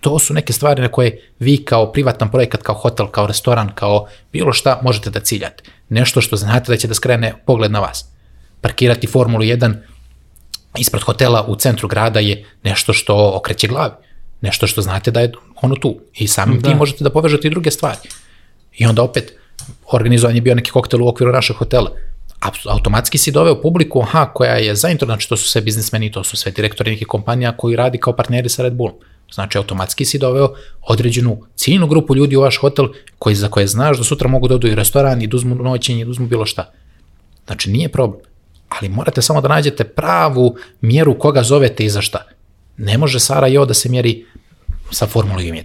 [0.00, 4.06] To su neke stvari na koje vi kao privatan projekat, kao hotel, kao restoran, kao
[4.32, 5.64] bilo šta možete da ciljate.
[5.88, 8.04] Nešto što znate da će da skrene pogled na vas.
[8.60, 9.74] parkirati Formulu 1
[10.78, 13.92] ispred hotela u centru grada je nešto što okreće glavi.
[14.40, 16.00] Nešto što znate da je ono tu.
[16.14, 16.68] I samim Da.
[16.68, 17.98] tim možete da povežete i druge stvari.
[18.78, 19.32] I onda opet,
[19.92, 21.90] organizovan je bio neki koktel u okviru našeg hotela.
[22.68, 26.36] Automatski si doveo publiku, aha, koja je zainteresovana, znači to su sve biznismeni, to su
[26.36, 28.94] sve direktori nekih kompanija koji radi kao partneri sa Red Bullom.
[29.32, 33.98] Znači, automatski si doveo određenu ciljnu grupu ljudi u vaš hotel koji, za koje znaš
[33.98, 36.26] da sutra mogu da odu i u restoran i da uzmu noćenje i da uzmu
[36.26, 36.72] bilo šta.
[37.46, 38.20] Znači, nije problem.
[38.68, 42.26] Ali morate samo da nađete pravu mjeru koga zovete i za šta.
[42.76, 44.24] Ne može Sarajevo da se mjeri
[44.90, 45.62] sa Formulom 1.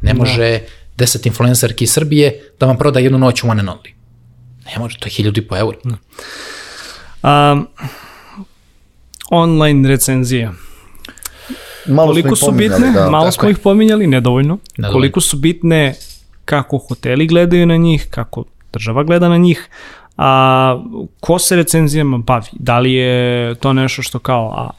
[0.00, 0.60] Ne može
[1.00, 3.92] 10 influencerki iz Srbije da vam proda jednu noć u one and only.
[4.66, 5.78] Ne može, to je 1000 i po eura.
[7.22, 7.68] Um,
[9.30, 10.50] online recenzije.
[11.86, 12.92] Malo smo Koliko ih su pominjali, bitne?
[12.92, 13.10] da.
[13.10, 13.50] Malo smo je.
[13.50, 14.58] ih pominjali, nedovoljno.
[14.76, 14.92] Nedovoljno.
[14.92, 15.94] Koliko su bitne
[16.44, 19.68] kako hoteli gledaju na njih, kako država gleda na njih,
[20.16, 20.82] a
[21.20, 22.48] ko se recenzijama bavi?
[22.52, 24.70] Da li je to nešto što kao, a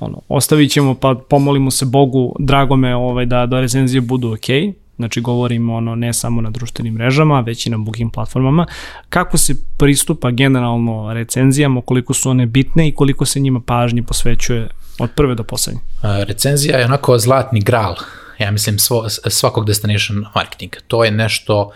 [0.00, 4.76] ono, ostavit ćemo pa pomolimo se Bogu, drago me ovaj, da, da recenzije budu ok,
[4.96, 8.66] znači govorimo ono ne samo na društvenim mrežama, već i na booking platformama.
[9.08, 14.68] Kako se pristupa generalno recenzijama, koliko su one bitne i koliko se njima pažnje posvećuje
[14.98, 15.80] od prve do poslednje?
[16.02, 17.94] Recenzija je onako zlatni gral,
[18.38, 20.78] ja mislim, svo, svakog destination marketinga.
[20.86, 21.70] To je nešto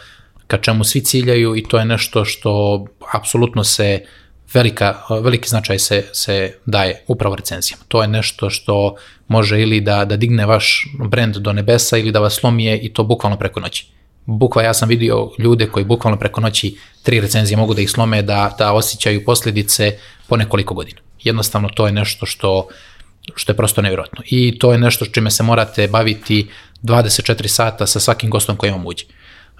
[0.46, 4.04] ka čemu svi ciljaju i to je nešto što apsolutno se
[4.55, 7.84] velika, veliki značaj se, se daje upravo recenzijama.
[7.88, 8.96] To je nešto što
[9.28, 13.05] može ili da, da digne vaš brand do nebesa ili da vas slomije i to
[13.05, 13.86] bukvalno preko noći.
[14.26, 18.22] Bukva, ja sam vidio ljude koji bukvalno preko noći tri recenzije mogu da ih slome,
[18.22, 19.98] da, da osjećaju posljedice
[20.28, 21.01] po nekoliko godina.
[21.22, 22.68] Jednostavno to je nešto što
[23.34, 24.22] što je prosto nevjerojatno.
[24.26, 26.48] I to je nešto čime se morate baviti
[26.82, 29.05] 24 sata sa svakim gostom koji vam uđe.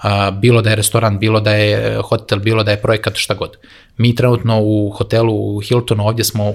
[0.03, 3.57] A, bilo da je restoran, bilo da je hotel, bilo da je projekat, šta god.
[3.97, 6.55] Mi trenutno u hotelu u Hiltonu ovdje smo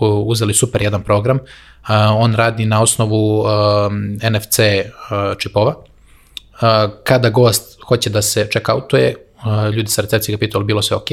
[0.00, 1.38] uzeli super jedan program.
[1.82, 3.48] A, on radi na osnovu um,
[4.12, 5.74] NFC uh, čipova.
[7.04, 9.14] Kada gost hoće da se check-outuje,
[9.74, 11.08] ljudi sa recepcije ga pitali bilo sve ok,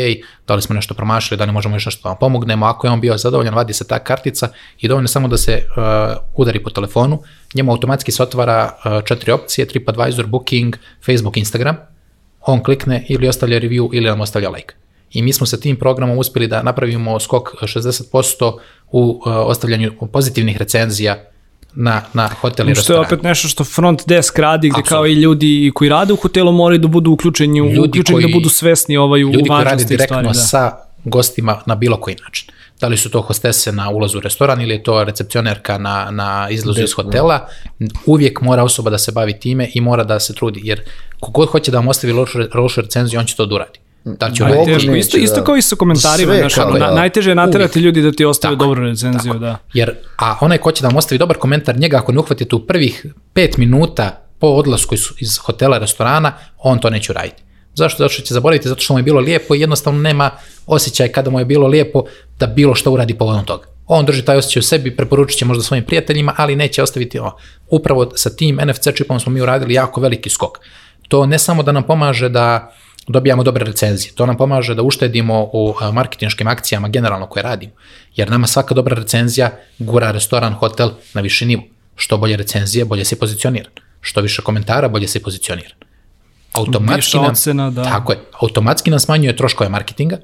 [0.47, 2.91] da li smo nešto promašili, da li možemo još nešto da vam pomognemo, ako je
[2.91, 5.83] on bio zadovoljan, vadi se ta kartica i dovoljno samo da se uh,
[6.35, 7.23] udari po telefonu,
[7.55, 10.75] njemu automatski se otvara uh, četiri opcije, TripAdvisor, Booking,
[11.05, 11.77] Facebook, Instagram,
[12.41, 14.73] on klikne ili ostavlja review ili nam ostavlja like.
[15.11, 18.59] I mi smo sa tim programom uspeli da napravimo skok 60%
[18.91, 21.25] u uh, ostavljanju pozitivnih recenzija
[21.73, 23.05] na, na hotel i Što je restoran.
[23.05, 24.89] opet nešto što front desk radi, gde Apsolutno.
[24.89, 28.33] kao i ljudi koji rade u hotelu moraju da budu uključeni, Ljudi uključeni koji- da
[28.33, 30.21] budu svesni ovaj, u ljudi koji rade važnosti direktno.
[30.21, 30.33] Da.
[30.33, 30.71] sa
[31.03, 32.47] gostima na bilo koji način.
[32.81, 36.47] Da li su to hostese na ulazu u restoran ili je to recepcionerka na, na
[36.49, 37.47] izlazu iz hotela,
[38.05, 40.81] uvijek mora osoba da se bavi time i mora da se trudi, jer
[41.19, 43.79] kogod hoće da vam ostavi lošu, lošu recenziju, on će to da uradi.
[44.05, 45.43] Da će neće, isto, isto da.
[45.43, 46.95] kao i sa komentarima, Sve znaš, kao, na, da.
[46.95, 49.57] najteže je naterati ljudi da ti ostave Tako, dobru recenziju, da.
[49.73, 52.59] Jer, a onaj ko će da vam ostavi dobar komentar, njega ako ne uhvatite u
[52.59, 57.43] prvih pet minuta po odlasku iz, iz hotela, restorana, on to neće uraditi.
[57.75, 58.03] Zašto?
[58.03, 60.31] Zato što će zaboraviti, zato što mu je bilo lijepo i jednostavno nema
[60.67, 62.03] osjećaj kada mu je bilo lijepo
[62.39, 63.67] da bilo što uradi povodom toga.
[63.87, 67.37] On drži taj osjećaj u sebi, preporučit će možda svojim prijateljima, ali neće ostaviti ovo.
[67.69, 70.57] Upravo sa tim NFC čipom smo mi uradili jako veliki skok.
[71.07, 72.73] To ne samo da nam pomaže da
[73.09, 77.73] dobijamo dobre recenzije, to nam pomaže da uštedimo u a, marketinškim akcijama generalno koje radimo,
[78.15, 81.63] jer nama svaka dobra recenzija gura restoran, hotel na viši nivo.
[81.95, 83.71] Što bolje recenzije, bolje si pozicioniran.
[84.01, 85.71] Što više komentara, bolje si pozicioniran.
[86.53, 87.83] Automatski nam, ocena, da.
[87.83, 90.17] tako je, automatski nam smanjuje troškove marketinga,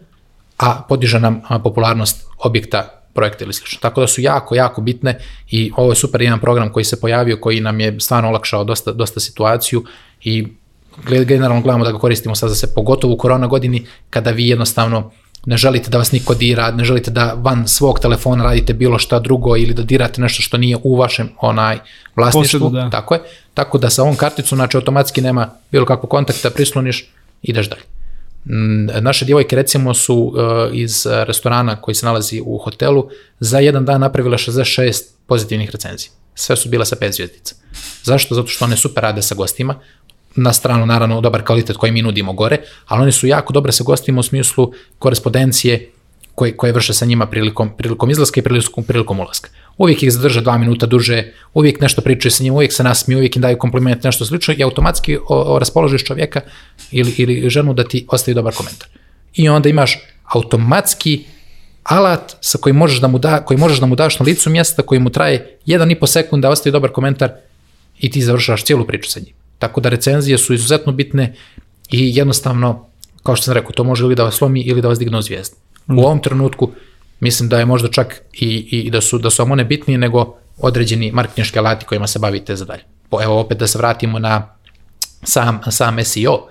[0.57, 3.79] a podiže nam popularnost objekta, projekta ili slično.
[3.81, 5.19] Tako da su jako, jako bitne
[5.49, 8.91] i ovo je super jedan program koji se pojavio, koji nam je stvarno olakšao dosta,
[8.91, 9.83] dosta situaciju
[10.23, 10.47] i
[11.07, 15.11] generalno gledamo da ga koristimo sad za se, pogotovo u korona godini, kada vi jednostavno
[15.45, 19.19] ne želite da vas niko dira, ne želite da van svog telefona radite bilo šta
[19.19, 21.77] drugo ili da dirate nešto što nije u vašem onaj
[22.15, 22.89] vlasništvu, Posedu, da.
[22.89, 23.21] tako je.
[23.53, 27.83] Tako da sa ovom karticom, znači automatski nema bilo kakvog kontakta, prisloniš, ideš dalje.
[28.45, 30.33] Mm, Naše djevojke recimo su uh,
[30.73, 36.11] iz restorana koji se nalazi u hotelu za jedan dan napravile 66 pozitivnih recenzija.
[36.35, 37.55] Sve su bile sa 5 zvjezdica.
[38.03, 38.35] Zašto?
[38.35, 39.79] Zato što one super rade sa gostima,
[40.35, 42.57] na stranu naravno dobar kvalitet koji mi nudimo gore,
[42.87, 45.91] ali one su jako dobre sa gostima u smislu korespondencije
[46.35, 49.49] koje, koje vrše sa njima prilikom, prilikom izlaska i prilikom, prilikom ulaska.
[49.77, 53.35] Uvijek ih zadrže dva minuta duže, uvijek nešto pričaju sa njima, uvijek se nasmiju, uvijek
[53.35, 56.41] im daju kompliment, nešto slično i automatski o, o raspoložiš čovjeka
[56.91, 58.87] ili, ili ženu da ti ostavi dobar komentar.
[59.33, 61.25] I onda imaš automatski
[61.83, 64.81] alat sa kojim možeš da mu, da, koji možeš da mu daš na licu mjesta,
[64.81, 67.31] koji mu traje 1,5 sekunda da ostavi dobar komentar
[67.99, 69.44] i ti završavaš cijelu priču sa njim.
[69.65, 71.33] Tako da recenzije su izuzetno bitne
[71.91, 72.85] i jednostavno,
[73.23, 75.21] kao što sam rekao, to može ili da vas slomi ili da vas digne u
[75.21, 75.55] zvijezdu.
[75.87, 76.71] U ovom trenutku
[77.19, 80.35] mislim da je možda čak i, i da su da su vam one bitnije nego
[80.57, 82.83] određeni marketinški alati kojima se bavite za dalje.
[83.09, 84.55] Po, evo opet da se vratimo na
[85.23, 86.47] sam, sam SEO,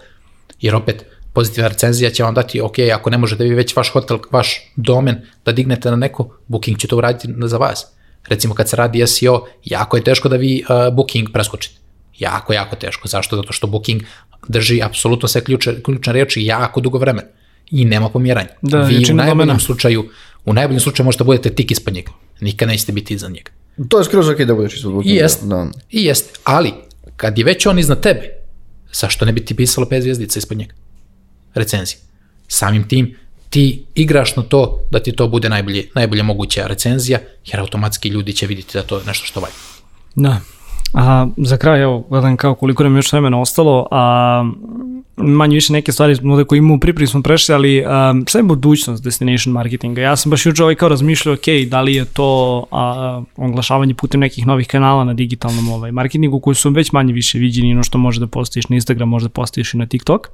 [0.61, 4.19] jer opet pozitivna recenzija će vam dati, ok, ako ne možete vi već vaš hotel,
[4.31, 7.87] vaš domen da dignete na neko, Booking će to uraditi za vas.
[8.29, 11.84] Recimo kad se radi SEO, jako je teško da vi uh, Booking preskočite.
[12.19, 13.09] Jako, jako teško.
[13.09, 13.37] Zašto?
[13.37, 14.03] Zato što Booking
[14.49, 17.29] drži apsolutno sve ključe, ključne reči jako dugo vremena
[17.71, 18.49] i nema pomjeranja.
[18.63, 19.59] Da, vi u najboljem domena.
[19.59, 20.09] slučaju,
[20.45, 22.11] u najboljem slučaju možete da budete tik ispod njega.
[22.41, 23.51] Nikad nećete biti iza njega.
[23.89, 25.15] To je skroz ok da budeš ispod I Bookinga.
[25.21, 25.67] jest, Da.
[25.91, 26.73] i jest, ali
[27.17, 28.29] kad je već on iznad tebe,
[28.93, 30.75] zašto ne bi ti pisalo pet zvijezdica ispod njega?
[31.55, 31.99] Recenzije.
[32.49, 33.17] Samim tim
[33.51, 38.33] ti igraš na to da ti to bude najbolje, najbolje moguća recenzija, jer automatski ljudi
[38.33, 39.55] će vidjeti da to je nešto što valja.
[40.15, 40.41] Da.
[40.95, 44.45] A za kraj, evo, gledam kao koliko nam još vremena ostalo, a
[45.17, 49.05] manje više neke stvari smo koje imamo pripremi smo prešli, ali um, šta je budućnost
[49.05, 50.01] destination marketinga?
[50.01, 54.21] Ja sam baš juče ovaj kao razmišljao, ok, da li je to a, oglašavanje putem
[54.21, 57.99] nekih novih kanala na digitalnom ovaj, marketingu koji su već manje više viđeni no što
[57.99, 60.29] može da postojiš na Instagram, može da postojiš i na TikTok.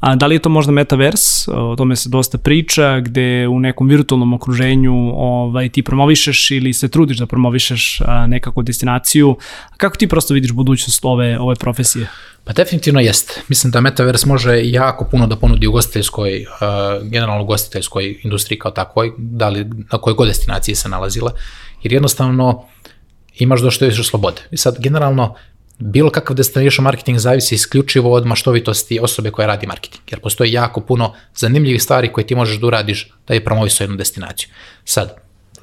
[0.00, 3.88] A da li je to možda metaverse, o tome se dosta priča, gde u nekom
[3.88, 9.36] virtualnom okruženju ovaj, ti promovišeš ili se trudiš da promovišeš a, nekako destinaciju.
[9.76, 12.06] Kako ti prosto vidiš budućnost ove, ove profesije?
[12.44, 13.40] Pa definitivno jeste.
[13.48, 19.12] Mislim da Metaverse može jako puno da ponudi ugostiteljskoj, uh, generalno ugostiteljskoj industriji kao takvoj,
[19.18, 21.32] da li na kojoj god destinaciji se nalazila,
[21.82, 22.64] jer jednostavno
[23.38, 24.42] imaš došto više slobode.
[24.50, 25.34] I sad generalno
[25.78, 30.80] bilo kakav destination marketing zavisi isključivo od maštovitosti osobe koja radi marketing, jer postoji jako
[30.80, 34.48] puno zanimljivih stvari koje ti možeš da uradiš da je promovisao jednu destinaciju.
[34.84, 35.16] Sad,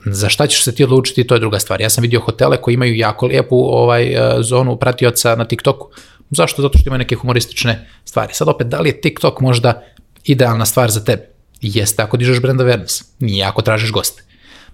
[0.05, 1.81] za šta ćeš se ti odlučiti, to je druga stvar.
[1.81, 5.89] Ja sam vidio hotele koji imaju jako lijepu ovaj, uh, zonu pratioca na TikToku.
[6.31, 6.61] Zašto?
[6.61, 8.33] Zato što imaju neke humoristične stvari.
[8.33, 9.83] Sad opet, da li je TikTok možda
[10.23, 11.29] idealna stvar za tebe?
[11.61, 14.23] Jeste ako dižeš brand awareness, nije ako tražiš goste.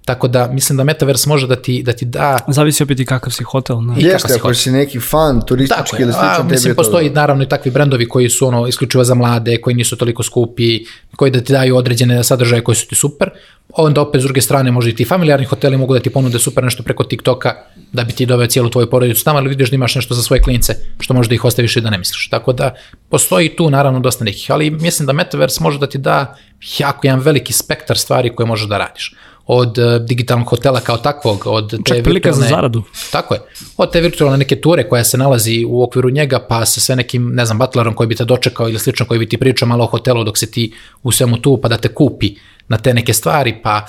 [0.06, 3.32] Tako da mislim da Metaverse može da ti, da ti da Zavisi opet i kakav
[3.32, 3.82] si hotel.
[3.82, 3.93] Ne?
[3.97, 7.22] Jeste, ako si neki fan turistički Tako ili a, slično, tebi mislim, to postoji dobro.
[7.22, 10.80] naravno i takvi brendovi koji su ono isključivo za mlade, koji nisu toliko skupi,
[11.16, 13.30] koji da ti daju određene sadržaje koji su ti super.
[13.74, 16.64] Onda opet s druge strane možda i ti familijarni hoteli mogu da ti ponude super
[16.64, 17.54] nešto preko TikToka
[17.91, 20.41] da bi ti doveo cijelu tvoju porodicu tamo, ali vidiš da imaš nešto za svoje
[20.41, 22.30] klince što možda ih ostaviš i da ne misliš.
[22.30, 22.76] Tako da
[23.10, 26.36] postoji tu naravno dosta nekih, ali mislim da Metaverse može da ti da
[26.78, 29.16] jako jedan veliki spektar stvari koje možeš da radiš
[29.52, 32.84] od uh, digitalnog hotela kao takvog, od te Čak prilika za zaradu.
[33.12, 33.41] Tako je.
[33.78, 37.32] Od te virtualne neke ture koja se nalazi u okviru njega, pa sa sve nekim,
[37.34, 39.88] ne znam, butlerom koji bi te dočekao ili slično koji bi ti pričao malo o
[39.88, 40.74] hotelu dok se ti
[41.04, 42.36] u svemu tu, pa da te kupi
[42.68, 43.86] na te neke stvari, pa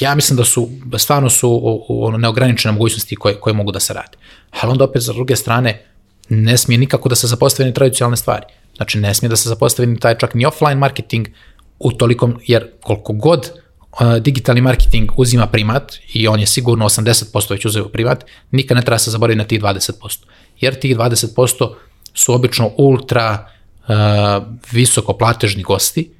[0.00, 0.68] ja mislim da su,
[0.98, 4.16] stvarno su ono, neograničene mogućnosti koje, koje mogu da se rade.
[4.60, 5.82] Ali onda opet, sa druge strane,
[6.28, 8.44] ne smije nikako da se zapostavi ni tradicionalne stvari.
[8.76, 11.28] Znači, ne smije da se zapostavi ni taj čak ni offline marketing
[11.78, 13.52] u tolikom, jer koliko god
[14.20, 18.98] digitalni marketing uzima primat i on je sigurno 80% već uzeo primat, nikad ne treba
[18.98, 20.18] se zaboraviti na tih 20%.
[20.60, 21.74] Jer tih 20%
[22.14, 23.48] su obično ultra
[23.88, 23.94] uh,
[24.72, 26.10] visoko platežni gosti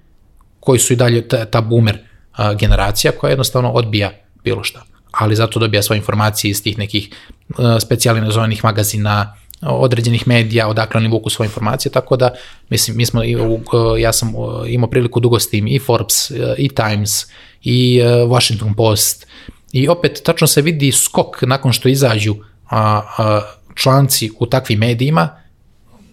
[0.60, 4.12] koji su i dalje ta, ta boomer uh, generacija koja jednostavno odbija
[4.44, 4.84] bilo šta.
[5.10, 7.08] Ali zato dobija svoje informacije iz tih nekih
[7.48, 12.30] uh, specijalnih magazina, određenih medija, odakle oni vuku svoje informacije, tako da,
[12.68, 16.36] mislim, mi smo, uh, ja sam uh, imao priliku dugo s tim i Forbes, uh,
[16.58, 17.26] i Times,
[17.68, 19.26] i uh, Washington Post,
[19.72, 22.34] i opet tačno se vidi skok nakon što izađu
[22.70, 23.40] a, a,
[23.74, 25.28] članci u takvim medijima,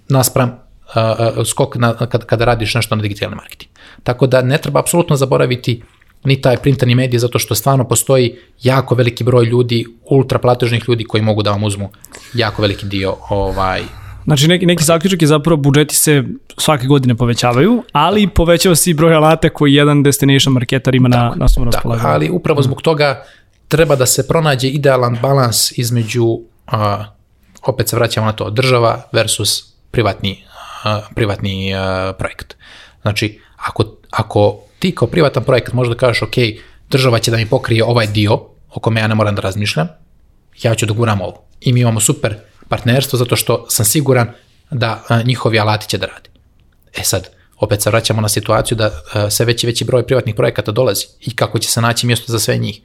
[0.10, 0.50] naspram
[0.94, 3.72] a, a, skok na, kad, kada radiš nešto na digitalni marketing.
[4.04, 5.82] Tako da ne treba apsolutno zaboraviti
[6.24, 11.04] ni taj printani medij, zato što stvarno postoji jako veliki broj ljudi, ultra platežnih ljudi
[11.04, 11.90] koji mogu da vam uzmu
[12.34, 13.84] jako veliki dio ovaj,
[14.24, 16.24] Znači neki, neki zaključak je zapravo budžeti se
[16.58, 21.34] svake godine povećavaju, ali povećava se i broj alata koji jedan destination marketar ima na,
[21.36, 22.14] na svom Tako, raspolaganju.
[22.14, 23.24] ali upravo zbog toga
[23.68, 27.06] treba da se pronađe idealan balans između, a,
[27.68, 30.44] opet se vraćamo na to, država versus privatni,
[30.84, 32.56] a, privatni a, projekt.
[33.02, 36.36] Znači, ako, ako ti kao privatan projekt možda kažeš, ok,
[36.90, 38.34] država će da mi pokrije ovaj dio
[38.70, 39.88] o kome ja ne moram da razmišljam,
[40.62, 41.44] ja ću da guram ovo.
[41.62, 42.36] I mi imamo super
[42.74, 44.32] partnerstvo zato što sam siguran
[44.72, 46.30] da a, njihovi alati će da rade.
[46.98, 47.30] E sad,
[47.60, 51.36] opet se vraćamo na situaciju da a, sve veći veći broj privatnih projekata dolazi i
[51.36, 52.82] kako će se naći mjesto za sve njih.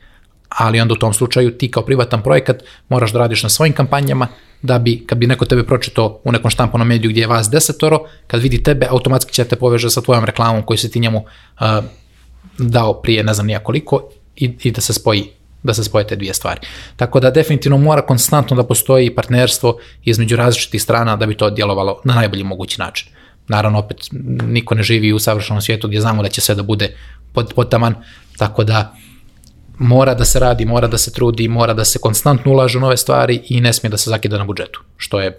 [0.48, 4.28] Ali onda u tom slučaju ti kao privatan projekat moraš da radiš na svojim kampanjama
[4.62, 8.00] da bi, kad bi neko tebe pročitao u nekom štampanom mediju gdje je vas desetoro,
[8.26, 11.24] kad vidi tebe, automatski će te poveže sa tvojom reklamom koju si ti njemu
[11.58, 11.82] a,
[12.58, 16.16] dao prije ne znam nija koliko i, i da se spoji da se spoje te
[16.16, 16.60] dvije stvari.
[16.96, 22.00] Tako da definitivno mora konstantno da postoji partnerstvo između različitih strana da bi to djelovalo
[22.04, 23.08] na najbolji mogući način.
[23.48, 23.96] Naravno, opet,
[24.46, 26.96] niko ne živi u savršenom svijetu gdje znamo da će sve da bude
[27.32, 27.94] pod, pod taman,
[28.36, 28.94] tako da
[29.78, 32.96] mora da se radi, mora da se trudi, mora da se konstantno ulaže u nove
[32.96, 35.38] stvari i ne smije da se zakida na budžetu, što je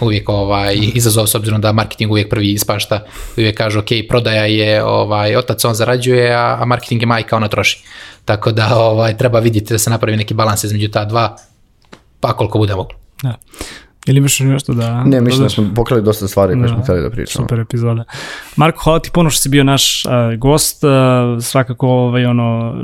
[0.00, 3.04] uvijek ovaj, izazov s obzirom da marketing uvijek prvi ispašta,
[3.36, 7.48] uvijek kaže ok, prodaja je ovaj, otac, on zarađuje, a, a marketing je majka, ona
[7.48, 7.84] troši.
[8.24, 11.36] Tako da ovaj, treba vidjeti da se napravi neki balans između ta dva,
[12.20, 12.98] pa koliko bude moglo.
[13.22, 13.34] Da.
[14.06, 15.04] Ili imaš nešto da...
[15.04, 17.44] Ne, mislim da smo pokrali dosta stvari koje smo htjeli da pričamo.
[17.44, 18.04] Super epizoda.
[18.56, 20.84] Marko, hvala ti puno što si bio naš uh, gost.
[20.84, 20.90] Uh,
[21.44, 22.74] svakako ovaj, ono,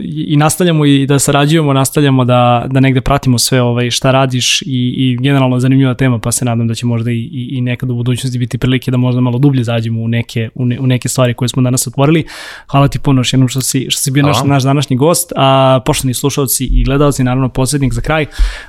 [0.00, 4.66] i nastavljamo i da sarađujemo, nastavljamo da, da negde pratimo sve ovaj, šta radiš i,
[4.96, 7.94] i generalno zanimljiva tema, pa se nadam da će možda i, i, i nekad u
[7.94, 11.34] budućnosti biti prilike da možda malo dublje zađemo u neke, u, ne, u neke stvari
[11.34, 12.24] koje smo danas otvorili.
[12.70, 15.32] Hvala ti puno još jednom što si, što si bio naš, naš današnji gost.
[15.36, 18.26] A poštovni slušalci i gledalci, naravno poslednik za kraj,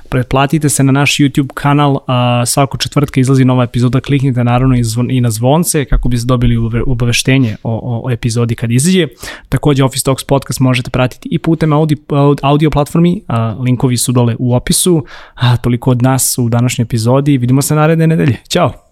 [0.08, 4.76] pretplatite se na naš YouTube kanal kanal, a svako četvrtka izlazi nova epizoda, kliknite naravno
[4.76, 6.56] i, zvon, i na zvonce kako biste dobili
[6.86, 9.08] obaveštenje o, o, o epizodi kad izađe.
[9.48, 11.96] Takođe Office Talks podcast možete pratiti i putem audio,
[12.42, 15.04] audio platformi, a, linkovi su dole u opisu.
[15.34, 18.36] A, toliko od nas u današnjoj epizodi, vidimo se naredne nedelje.
[18.48, 18.89] Ćao!